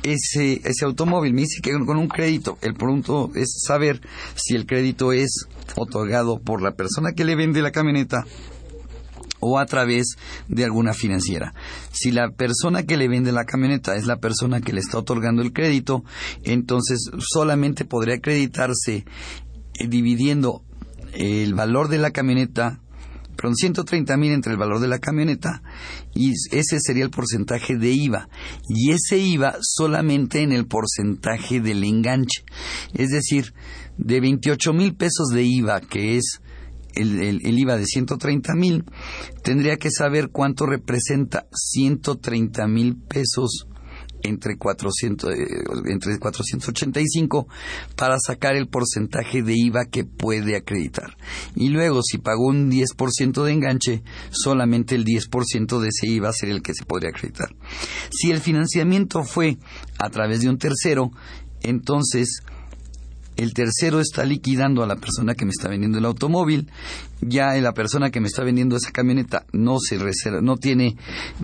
ese, 0.04 0.60
ese 0.64 0.84
automóvil. 0.84 1.32
Me 1.32 1.42
dice 1.42 1.60
que 1.62 1.72
con 1.72 1.96
un 1.96 2.08
crédito. 2.08 2.58
El 2.60 2.74
punto 2.74 3.30
es 3.34 3.62
saber 3.66 4.00
si 4.34 4.54
el 4.54 4.66
crédito 4.66 5.12
es 5.12 5.46
otorgado 5.76 6.40
por 6.40 6.62
la 6.62 6.72
persona 6.72 7.12
que 7.12 7.24
le 7.24 7.34
vende 7.34 7.62
la 7.62 7.72
camioneta 7.72 8.24
o 9.44 9.58
a 9.58 9.66
través 9.66 10.16
de 10.48 10.64
alguna 10.64 10.94
financiera. 10.94 11.54
Si 11.92 12.10
la 12.10 12.30
persona 12.30 12.84
que 12.84 12.96
le 12.96 13.08
vende 13.08 13.30
la 13.30 13.44
camioneta 13.44 13.94
es 13.96 14.06
la 14.06 14.16
persona 14.16 14.62
que 14.62 14.72
le 14.72 14.80
está 14.80 14.98
otorgando 14.98 15.42
el 15.42 15.52
crédito, 15.52 16.02
entonces 16.42 17.10
solamente 17.18 17.84
podría 17.84 18.16
acreditarse 18.16 19.04
eh, 19.74 19.88
dividiendo 19.88 20.62
el 21.12 21.54
valor 21.54 21.88
de 21.88 21.98
la 21.98 22.10
camioneta 22.10 22.80
perdón, 23.36 23.56
130 23.56 24.16
mil 24.16 24.32
entre 24.32 24.52
el 24.52 24.58
valor 24.58 24.80
de 24.80 24.88
la 24.88 24.98
camioneta 24.98 25.62
y 26.14 26.32
ese 26.52 26.78
sería 26.80 27.04
el 27.04 27.10
porcentaje 27.10 27.76
de 27.76 27.90
IVA 27.90 28.28
y 28.68 28.92
ese 28.92 29.18
IVA 29.18 29.56
solamente 29.60 30.42
en 30.42 30.52
el 30.52 30.66
porcentaje 30.66 31.60
del 31.60 31.84
enganche 31.84 32.44
es 32.94 33.10
decir 33.10 33.52
de 33.98 34.20
28 34.20 34.72
mil 34.72 34.94
pesos 34.94 35.28
de 35.32 35.42
IVA 35.42 35.80
que 35.80 36.16
es 36.16 36.40
el, 36.96 37.58
IVA 37.58 37.76
de 37.76 37.86
130 37.86 38.54
mil, 38.54 38.84
tendría 39.42 39.76
que 39.76 39.90
saber 39.90 40.30
cuánto 40.30 40.66
representa 40.66 41.46
130 41.52 42.66
mil 42.66 42.96
pesos 42.96 43.68
entre, 44.22 44.56
400, 44.56 45.34
eh, 45.34 45.36
entre 45.86 46.18
485 46.18 47.46
para 47.94 48.18
sacar 48.18 48.56
el 48.56 48.68
porcentaje 48.68 49.42
de 49.42 49.54
IVA 49.54 49.84
que 49.84 50.04
puede 50.04 50.56
acreditar. 50.56 51.16
Y 51.54 51.68
luego, 51.68 52.02
si 52.02 52.18
pagó 52.18 52.46
un 52.46 52.70
10% 52.70 53.44
de 53.44 53.52
enganche, 53.52 54.02
solamente 54.30 54.94
el 54.94 55.04
10% 55.04 55.78
de 55.78 55.88
ese 55.88 56.06
IVA 56.08 56.32
sería 56.32 56.54
el 56.54 56.62
que 56.62 56.74
se 56.74 56.84
podría 56.84 57.10
acreditar. 57.10 57.54
Si 58.10 58.30
el 58.30 58.40
financiamiento 58.40 59.22
fue 59.24 59.58
a 59.98 60.08
través 60.10 60.40
de 60.40 60.48
un 60.48 60.58
tercero, 60.58 61.10
entonces 61.62 62.42
el 63.36 63.54
tercero 63.54 64.00
está 64.00 64.24
liquidando 64.24 64.82
a 64.82 64.86
la 64.86 64.96
persona 64.96 65.34
que 65.34 65.44
me 65.44 65.50
está 65.50 65.68
vendiendo 65.68 65.98
el 65.98 66.04
automóvil, 66.04 66.70
ya 67.20 67.54
la 67.54 67.72
persona 67.72 68.10
que 68.10 68.20
me 68.20 68.28
está 68.28 68.44
vendiendo 68.44 68.76
esa 68.76 68.92
camioneta 68.92 69.44
no 69.52 69.78
se 69.80 69.98
reserva, 69.98 70.40
no 70.40 70.56
tiene, 70.56 70.96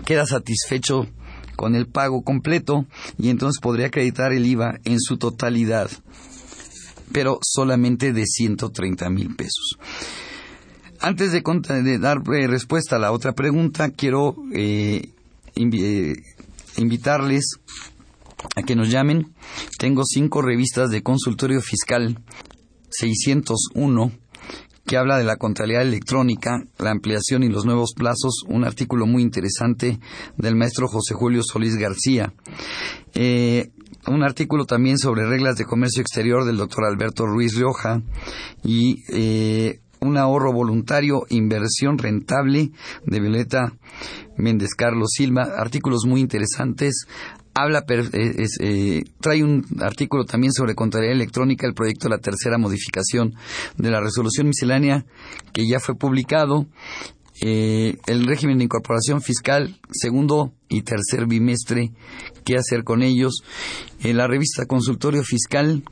queda 0.05 0.25
satisfecho 0.25 1.07
con 1.55 1.75
el 1.75 1.87
pago 1.87 2.23
completo 2.23 2.85
y 3.17 3.29
entonces 3.29 3.59
podría 3.61 3.87
acreditar 3.87 4.31
el 4.33 4.45
IVA 4.45 4.79
en 4.83 4.99
su 4.99 5.17
totalidad, 5.17 5.89
pero 7.11 7.39
solamente 7.41 8.13
de 8.13 8.25
130 8.25 9.09
mil 9.09 9.35
pesos. 9.35 9.77
Antes 10.99 11.31
de, 11.31 11.97
dar 11.99 12.21
eh, 12.31 12.47
respuesta 12.47 12.95
a 12.95 12.99
la 12.99 13.11
otra 13.11 13.33
pregunta, 13.33 13.89
quiero 13.89 14.35
eh, 14.53 15.09
eh, 15.55 16.13
invitarles 16.77 17.59
a 18.55 18.63
que 18.63 18.75
nos 18.75 18.89
llamen. 18.89 19.33
Tengo 19.77 20.03
cinco 20.05 20.41
revistas 20.41 20.89
de 20.89 21.03
consultorio 21.03 21.61
fiscal 21.61 22.19
601 22.89 24.11
que 24.85 24.97
habla 24.97 25.17
de 25.17 25.23
la 25.23 25.37
contabilidad 25.37 25.83
electrónica, 25.83 26.63
la 26.79 26.91
ampliación 26.91 27.43
y 27.43 27.49
los 27.49 27.65
nuevos 27.65 27.93
plazos, 27.95 28.43
un 28.47 28.65
artículo 28.65 29.05
muy 29.05 29.21
interesante 29.21 29.99
del 30.37 30.55
maestro 30.55 30.87
José 30.87 31.13
Julio 31.13 31.43
Solís 31.43 31.77
García. 31.77 32.33
Eh, 33.13 33.69
un 34.07 34.23
artículo 34.23 34.65
también 34.65 34.97
sobre 34.97 35.27
reglas 35.27 35.55
de 35.57 35.65
comercio 35.65 36.01
exterior 36.01 36.45
del 36.45 36.57
doctor 36.57 36.85
Alberto 36.85 37.25
Ruiz 37.27 37.55
Rioja 37.55 38.01
y 38.63 39.03
eh, 39.13 39.79
un 39.99 40.17
ahorro 40.17 40.51
voluntario, 40.51 41.25
inversión 41.29 41.99
rentable 41.99 42.71
de 43.05 43.19
Violeta 43.19 43.73
Méndez 44.35 44.73
Carlos 44.75 45.11
Silva, 45.13 45.43
artículos 45.57 46.05
muy 46.07 46.21
interesantes. 46.21 47.05
Habla, 47.53 47.83
eh, 47.89 48.45
eh, 48.61 49.03
trae 49.19 49.43
un 49.43 49.65
artículo 49.81 50.23
también 50.23 50.53
sobre 50.53 50.73
contabilidad 50.73 51.15
electrónica, 51.15 51.67
el 51.67 51.73
proyecto 51.73 52.07
de 52.07 52.15
la 52.15 52.21
tercera 52.21 52.57
modificación 52.57 53.33
de 53.77 53.91
la 53.91 53.99
resolución 53.99 54.47
miscelánea 54.47 55.05
que 55.51 55.67
ya 55.67 55.79
fue 55.81 55.95
publicado 55.95 56.67
eh, 57.41 57.97
el 58.05 58.25
régimen 58.25 58.59
de 58.59 58.65
incorporación 58.65 59.21
fiscal, 59.21 59.79
segundo 59.91 60.53
y 60.69 60.83
tercer 60.83 61.25
bimestre, 61.25 61.91
qué 62.45 62.55
hacer 62.55 62.83
con 62.83 63.01
ellos. 63.01 63.43
En 64.01 64.17
la 64.17 64.27
revista 64.27 64.65
Consultorio 64.65 65.23
Fiscal, 65.23 65.83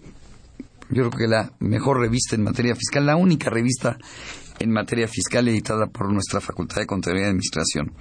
yo 0.89 1.09
creo 1.09 1.11
que 1.11 1.27
la 1.27 1.51
mejor 1.59 1.99
revista 1.99 2.35
en 2.35 2.43
materia 2.43 2.75
fiscal, 2.75 3.05
la 3.05 3.15
única 3.15 3.49
revista 3.49 3.97
en 4.59 4.71
materia 4.71 5.07
fiscal 5.07 5.47
editada 5.47 5.87
por 5.87 6.11
nuestra 6.13 6.39
Facultad 6.39 6.81
de 6.81 6.85
Contabilidad 6.85 7.27
y 7.27 7.31
Administración. 7.31 7.93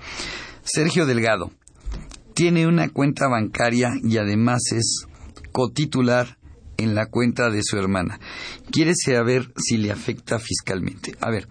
Sergio 0.63 1.07
Delgado 1.07 1.51
tiene 2.39 2.69
una 2.69 2.89
cuenta 2.89 3.27
bancaria 3.27 3.95
y 4.01 4.17
además 4.17 4.71
es 4.71 5.07
cotitular 5.51 6.39
en 6.77 6.95
la 6.95 7.07
cuenta 7.07 7.51
de 7.51 7.65
su 7.65 7.77
hermana. 7.77 8.21
Quiere 8.71 8.93
saber 8.95 9.53
si 9.57 9.77
le 9.77 9.91
afecta 9.91 10.39
fiscalmente. 10.39 11.17
A 11.21 11.31
ver, 11.31 11.49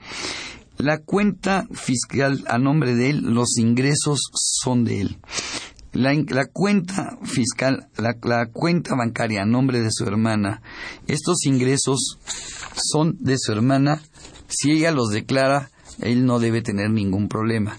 la 0.78 1.00
cuenta 1.00 1.68
fiscal 1.74 2.46
a 2.48 2.58
nombre 2.58 2.96
de 2.96 3.10
él, 3.10 3.20
los 3.34 3.58
ingresos 3.58 4.22
son 4.32 4.86
de 4.86 5.02
él. 5.02 5.18
La, 5.92 6.46
cuenta 6.46 7.18
fiscal, 7.22 7.90
la, 7.98 8.46
cuenta 8.46 8.96
bancaria 8.96 9.42
a 9.42 9.46
nombre 9.46 9.82
de 9.82 9.90
su 9.92 10.06
hermana, 10.06 10.62
estos 11.06 11.44
ingresos 11.44 12.18
son 12.82 13.18
de 13.20 13.38
su 13.38 13.52
hermana. 13.52 14.02
Si 14.48 14.72
ella 14.72 14.92
los 14.92 15.10
declara, 15.10 15.70
él 16.02 16.26
no 16.26 16.40
debe 16.40 16.62
tener 16.62 16.90
ningún 16.90 17.28
problema. 17.28 17.78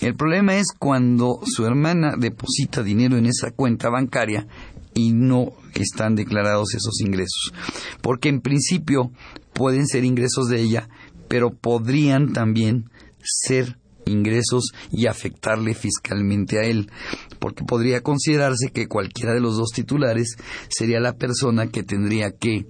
El 0.00 0.14
problema 0.14 0.56
es 0.56 0.66
cuando 0.78 1.40
su 1.44 1.66
hermana 1.66 2.14
deposita 2.18 2.82
dinero 2.82 3.16
en 3.16 3.26
esa 3.26 3.50
cuenta 3.50 3.90
bancaria 3.90 4.46
y 4.94 5.12
no 5.12 5.52
están 5.74 6.14
declarados 6.14 6.74
esos 6.74 7.00
ingresos. 7.00 7.52
Porque 8.00 8.28
en 8.28 8.40
principio 8.40 9.12
pueden 9.52 9.86
ser 9.86 10.04
ingresos 10.04 10.48
de 10.48 10.60
ella, 10.60 10.88
pero 11.28 11.50
podrían 11.50 12.32
también 12.32 12.90
ser 13.22 13.78
ingresos 14.06 14.72
y 14.90 15.06
afectarle 15.06 15.74
fiscalmente 15.74 16.58
a 16.58 16.62
él, 16.62 16.90
porque 17.38 17.64
podría 17.64 18.00
considerarse 18.00 18.70
que 18.72 18.88
cualquiera 18.88 19.34
de 19.34 19.40
los 19.40 19.56
dos 19.56 19.70
titulares 19.74 20.36
sería 20.68 21.00
la 21.00 21.16
persona 21.16 21.68
que 21.68 21.82
tendría 21.82 22.32
que 22.32 22.66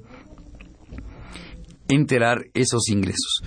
enterar 1.88 2.44
esos 2.54 2.88
ingresos. 2.88 3.42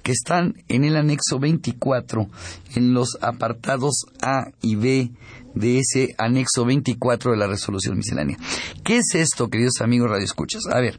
que 0.03 0.11
están 0.11 0.55
en 0.67 0.83
el 0.83 0.97
anexo 0.97 1.39
24 1.39 2.29
en 2.75 2.93
los 2.93 3.19
apartados 3.21 4.07
A 4.21 4.51
y 4.63 4.75
B 4.75 5.13
de 5.55 5.79
ese 5.79 6.09
anexo 6.19 6.65
24 6.65 7.31
de 7.31 7.37
la 7.37 7.47
resolución 7.47 7.99
miscelánea. 7.99 8.37
¿Qué 8.83 8.97
es 8.97 9.15
esto, 9.15 9.49
queridos 9.49 9.81
amigos 9.81 10.11
radioescuchas? 10.11 10.63
A 10.73 10.81
ver, 10.81 10.99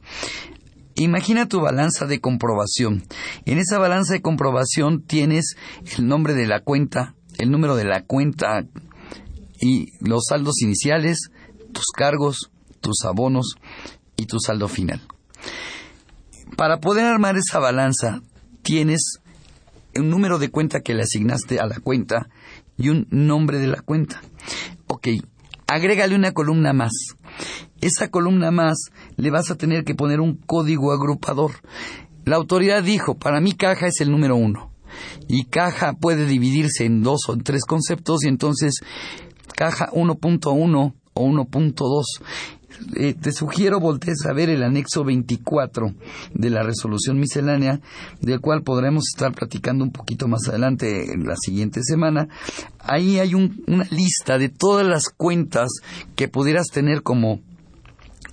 Imagina 0.95 1.47
tu 1.47 1.61
balanza 1.61 2.05
de 2.05 2.19
comprobación. 2.19 3.03
En 3.45 3.57
esa 3.57 3.79
balanza 3.79 4.13
de 4.13 4.21
comprobación 4.21 5.01
tienes 5.01 5.55
el 5.97 6.07
nombre 6.07 6.33
de 6.33 6.47
la 6.47 6.59
cuenta, 6.61 7.15
el 7.37 7.51
número 7.51 7.75
de 7.75 7.85
la 7.85 8.03
cuenta 8.03 8.65
y 9.59 9.93
los 9.99 10.25
saldos 10.29 10.61
iniciales, 10.61 11.29
tus 11.71 11.85
cargos, 11.95 12.51
tus 12.81 13.05
abonos 13.05 13.55
y 14.17 14.25
tu 14.25 14.39
saldo 14.39 14.67
final. 14.67 15.01
Para 16.57 16.79
poder 16.79 17.05
armar 17.05 17.37
esa 17.37 17.59
balanza 17.59 18.21
tienes 18.61 19.19
un 19.95 20.09
número 20.09 20.39
de 20.39 20.49
cuenta 20.49 20.81
que 20.81 20.93
le 20.93 21.03
asignaste 21.03 21.59
a 21.59 21.65
la 21.65 21.79
cuenta 21.79 22.29
y 22.77 22.89
un 22.89 23.07
nombre 23.09 23.59
de 23.59 23.67
la 23.67 23.81
cuenta. 23.81 24.21
Ok, 24.87 25.07
agrégale 25.67 26.15
una 26.15 26.33
columna 26.33 26.73
más. 26.73 26.91
Esa 27.81 28.09
columna 28.09 28.51
más 28.51 28.91
le 29.17 29.31
vas 29.31 29.51
a 29.51 29.55
tener 29.55 29.83
que 29.83 29.95
poner 29.95 30.19
un 30.19 30.35
código 30.35 30.91
agrupador. 30.91 31.51
La 32.25 32.35
autoridad 32.35 32.83
dijo, 32.83 33.15
para 33.15 33.41
mí 33.41 33.53
caja 33.53 33.87
es 33.87 34.01
el 34.01 34.11
número 34.11 34.35
uno. 34.35 34.71
Y 35.27 35.45
caja 35.45 35.93
puede 35.93 36.25
dividirse 36.25 36.85
en 36.85 37.01
dos 37.01 37.21
o 37.27 37.37
tres 37.37 37.65
conceptos 37.65 38.23
y 38.23 38.27
entonces 38.27 38.75
caja 39.55 39.89
1.1 39.91 40.93
o 41.13 41.25
1.2. 41.25 42.03
Eh, 42.95 43.13
te 43.13 43.31
sugiero 43.31 43.79
voltees 43.79 44.25
a 44.25 44.33
ver 44.33 44.49
el 44.49 44.63
anexo 44.63 45.03
24 45.03 45.93
de 46.33 46.49
la 46.49 46.63
resolución 46.63 47.19
miscelánea, 47.19 47.79
del 48.21 48.39
cual 48.39 48.63
podremos 48.63 49.05
estar 49.13 49.33
platicando 49.33 49.83
un 49.83 49.91
poquito 49.91 50.27
más 50.27 50.47
adelante 50.47 51.13
en 51.13 51.25
la 51.25 51.35
siguiente 51.35 51.81
semana. 51.83 52.27
Ahí 52.79 53.19
hay 53.19 53.33
una 53.33 53.85
lista 53.91 54.37
de 54.37 54.49
todas 54.49 54.85
las 54.85 55.09
cuentas 55.09 55.69
que 56.15 56.27
pudieras 56.27 56.67
tener 56.67 57.03
como 57.03 57.41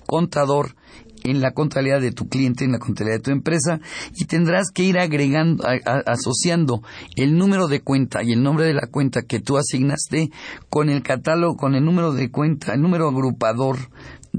contador 0.05 0.75
en 1.23 1.41
la 1.41 1.51
contabilidad 1.51 2.01
de 2.01 2.11
tu 2.11 2.27
cliente, 2.27 2.65
en 2.65 2.71
la 2.71 2.79
contabilidad 2.79 3.17
de 3.17 3.23
tu 3.23 3.31
empresa, 3.31 3.79
y 4.15 4.25
tendrás 4.25 4.71
que 4.73 4.83
ir 4.83 4.97
agregando, 4.97 5.63
asociando 6.05 6.81
el 7.15 7.37
número 7.37 7.67
de 7.67 7.81
cuenta 7.81 8.23
y 8.23 8.31
el 8.31 8.41
nombre 8.43 8.65
de 8.65 8.73
la 8.73 8.87
cuenta 8.87 9.21
que 9.23 9.39
tú 9.39 9.57
asignaste 9.57 10.31
con 10.69 10.89
el 10.89 11.03
catálogo, 11.03 11.57
con 11.57 11.75
el 11.75 11.83
número 11.83 12.13
de 12.13 12.31
cuenta, 12.31 12.73
el 12.73 12.81
número 12.81 13.07
agrupador 13.09 13.77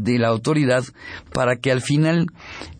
de 0.03 0.19
la 0.19 0.29
autoridad, 0.29 0.85
para 1.33 1.57
que 1.57 1.71
al 1.71 1.83
final 1.83 2.27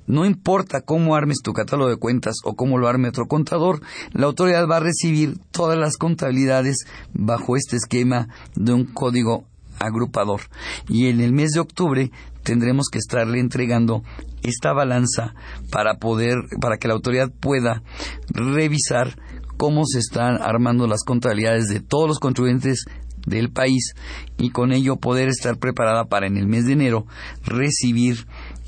no 0.07 0.25
importa 0.25 0.81
cómo 0.81 1.15
armes 1.15 1.39
tu 1.43 1.53
catálogo 1.53 1.91
de 1.91 1.97
cuentas 1.97 2.37
o 2.45 2.55
cómo 2.55 2.79
lo 2.79 2.89
arme 2.89 3.09
otro 3.09 3.27
contador, 3.27 3.81
la 4.13 4.27
autoridad 4.27 4.67
va 4.69 4.79
a 4.79 4.81
recibir 4.81 5.39
todas 5.51 5.79
las 5.79 5.97
contabilidades 5.97 6.85
bajo 7.13 7.57
este 7.57 7.77
esquema 7.77 8.29
de 8.57 8.73
un 8.73 8.85
código 8.87 9.45
agrupador. 9.79 10.43
Y 10.89 11.09
en 11.09 11.21
el 11.21 11.33
mes 11.33 11.53
de 11.53 11.61
octubre 11.61 12.11
tendremos 12.43 12.89
que 12.91 12.99
estarle 12.99 13.39
entregando 13.39 14.03
esta 14.43 14.73
balanza 14.73 15.35
para 15.71 15.95
poder, 15.99 16.37
para 16.61 16.77
que 16.79 16.89
la 16.89 16.95
autoridad 16.95 17.31
pueda 17.31 17.83
revisar 18.29 19.17
cómo 19.57 19.85
se 19.85 19.99
están 19.99 20.41
armando 20.41 20.87
las 20.87 21.05
contabilidades 21.05 21.69
de 21.69 21.81
todos 21.81 22.09
los 22.09 22.19
contribuyentes 22.19 22.87
del 23.27 23.51
país 23.51 23.95
y 24.39 24.51
con 24.51 24.73
ello 24.73 24.97
poder 24.97 25.29
estar 25.29 25.59
preparada 25.59 26.05
para 26.05 26.27
en 26.27 26.37
el 26.37 26.47
mes 26.47 26.67
de 26.67 26.73
enero 26.73 27.07
recibir 27.45 28.27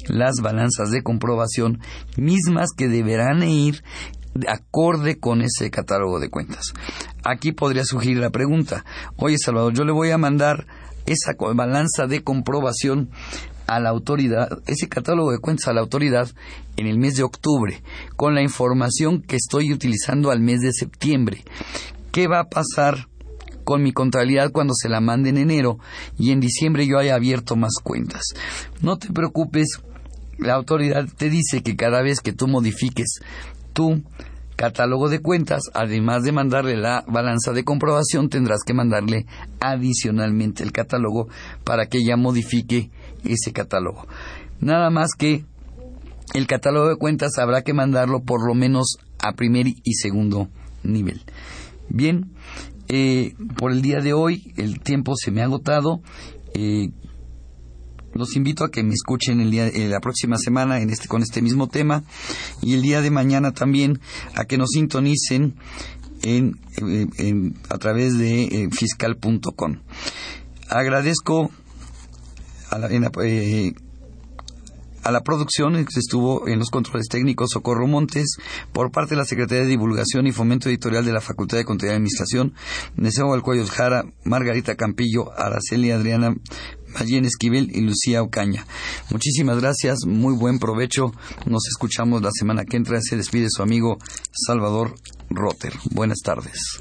las 0.09 0.36
balanzas 0.42 0.90
de 0.90 1.03
comprobación 1.03 1.80
mismas 2.16 2.70
que 2.76 2.88
deberán 2.88 3.42
ir 3.42 3.82
acorde 4.48 5.18
con 5.18 5.42
ese 5.42 5.70
catálogo 5.70 6.18
de 6.18 6.30
cuentas. 6.30 6.72
Aquí 7.24 7.53
podría 7.53 7.84
surgir 7.84 8.16
la 8.16 8.30
pregunta, 8.30 8.84
oye 9.16 9.36
Salvador, 9.38 9.74
yo 9.74 9.84
le 9.84 9.92
voy 9.92 10.11
a 10.11 10.18
mandar 10.18 10.66
esa 11.07 11.34
balanza 11.55 12.07
de 12.07 12.22
comprobación 12.22 13.11
a 13.66 13.80
la 13.80 13.90
autoridad, 13.90 14.48
ese 14.66 14.88
catálogo 14.88 15.32
de 15.32 15.38
cuentas 15.38 15.68
a 15.68 15.72
la 15.72 15.80
autoridad 15.80 16.28
en 16.76 16.86
el 16.86 16.98
mes 16.98 17.16
de 17.16 17.22
octubre, 17.22 17.82
con 18.16 18.34
la 18.34 18.42
información 18.42 19.22
que 19.22 19.36
estoy 19.36 19.72
utilizando 19.72 20.30
al 20.30 20.40
mes 20.40 20.61
de 20.61 20.72
septiembre. 20.72 21.44
¿Qué 22.11 22.28
va 22.28 22.40
a 22.40 22.48
pasar 22.48 23.09
con 23.64 23.82
mi 23.82 23.92
contabilidad 23.92 24.52
cuando 24.52 24.74
se 24.74 24.88
la 24.88 25.00
mande 25.00 25.30
en 25.30 25.38
enero 25.38 25.78
y 26.18 26.30
en 26.30 26.40
diciembre 26.40 26.86
yo 26.86 26.98
haya 26.98 27.14
abierto 27.14 27.56
más 27.56 27.74
cuentas? 27.82 28.22
No 28.80 28.98
te 28.98 29.12
preocupes, 29.12 29.80
la 30.38 30.54
autoridad 30.54 31.06
te 31.16 31.30
dice 31.30 31.62
que 31.62 31.76
cada 31.76 32.02
vez 32.02 32.20
que 32.20 32.32
tú 32.32 32.48
modifiques 32.48 33.20
tu 33.72 34.02
catálogo 34.56 35.08
de 35.08 35.20
cuentas, 35.20 35.62
además 35.74 36.22
de 36.22 36.32
mandarle 36.32 36.76
la 36.76 37.04
balanza 37.08 37.52
de 37.52 37.64
comprobación, 37.64 38.28
tendrás 38.28 38.60
que 38.64 38.74
mandarle 38.74 39.26
adicionalmente 39.60 40.62
el 40.62 40.72
catálogo 40.72 41.28
para 41.64 41.86
que 41.86 41.98
ella 41.98 42.16
modifique 42.16 42.90
ese 43.24 43.52
catálogo. 43.52 44.06
Nada 44.60 44.90
más 44.90 45.14
que 45.18 45.44
el 46.34 46.46
catálogo 46.46 46.88
de 46.88 46.96
cuentas 46.96 47.38
habrá 47.38 47.62
que 47.62 47.74
mandarlo 47.74 48.22
por 48.22 48.46
lo 48.46 48.54
menos 48.54 48.98
a 49.18 49.32
primer 49.32 49.66
y 49.66 49.94
segundo 49.94 50.48
nivel. 50.82 51.22
Bien, 51.88 52.30
eh, 52.88 53.34
por 53.56 53.72
el 53.72 53.82
día 53.82 54.00
de 54.00 54.12
hoy 54.12 54.52
el 54.56 54.80
tiempo 54.80 55.14
se 55.16 55.30
me 55.30 55.40
ha 55.40 55.44
agotado. 55.44 56.00
Eh, 56.54 56.90
los 58.14 58.36
invito 58.36 58.64
a 58.64 58.70
que 58.70 58.82
me 58.82 58.92
escuchen 58.92 59.40
el 59.40 59.50
día, 59.50 59.68
eh, 59.68 59.88
la 59.88 60.00
próxima 60.00 60.36
semana 60.36 60.80
en 60.80 60.90
este, 60.90 61.08
con 61.08 61.22
este 61.22 61.40
mismo 61.40 61.68
tema 61.68 62.04
y 62.60 62.74
el 62.74 62.82
día 62.82 63.00
de 63.00 63.10
mañana 63.10 63.52
también 63.52 64.00
a 64.34 64.44
que 64.44 64.58
nos 64.58 64.70
sintonicen 64.70 65.54
en, 66.22 67.54
a 67.68 67.78
través 67.78 68.18
de 68.18 68.44
eh, 68.44 68.68
fiscal.com. 68.70 69.78
Agradezco 70.68 71.50
a 72.70 72.78
la, 72.78 72.88
eh, 73.24 73.72
a 75.03 75.11
la 75.11 75.22
producción 75.22 75.76
estuvo 75.76 76.48
en 76.48 76.59
los 76.59 76.70
controles 76.70 77.09
técnicos 77.09 77.50
Socorro 77.50 77.86
Montes 77.86 78.36
por 78.72 78.90
parte 78.90 79.11
de 79.11 79.18
la 79.18 79.24
Secretaría 79.24 79.64
de 79.64 79.70
Divulgación 79.70 80.26
y 80.26 80.32
Fomento 80.32 80.68
Editorial 80.68 81.05
de 81.05 81.12
la 81.12 81.20
Facultad 81.20 81.59
de 81.59 81.64
Contabilidad 81.64 81.94
y 81.94 81.96
Administración, 81.96 82.55
Neseo 82.96 83.32
Alcuello 83.34 83.66
Jara, 83.66 84.05
Margarita 84.24 84.74
Campillo, 84.76 85.32
Araceli 85.36 85.90
Adriana 85.90 86.34
Mayen 86.94 87.24
Esquivel 87.24 87.70
y 87.74 87.80
Lucía 87.80 88.22
Ocaña. 88.22 88.66
Muchísimas 89.11 89.61
gracias, 89.61 90.00
muy 90.07 90.34
buen 90.34 90.59
provecho. 90.59 91.12
Nos 91.46 91.66
escuchamos 91.68 92.22
la 92.22 92.30
semana 92.32 92.64
que 92.64 92.76
entra. 92.76 93.00
Se 93.00 93.16
despide 93.16 93.48
su 93.50 93.62
amigo 93.62 93.98
Salvador 94.46 94.94
Rotter. 95.30 95.72
Buenas 95.90 96.18
tardes. 96.22 96.80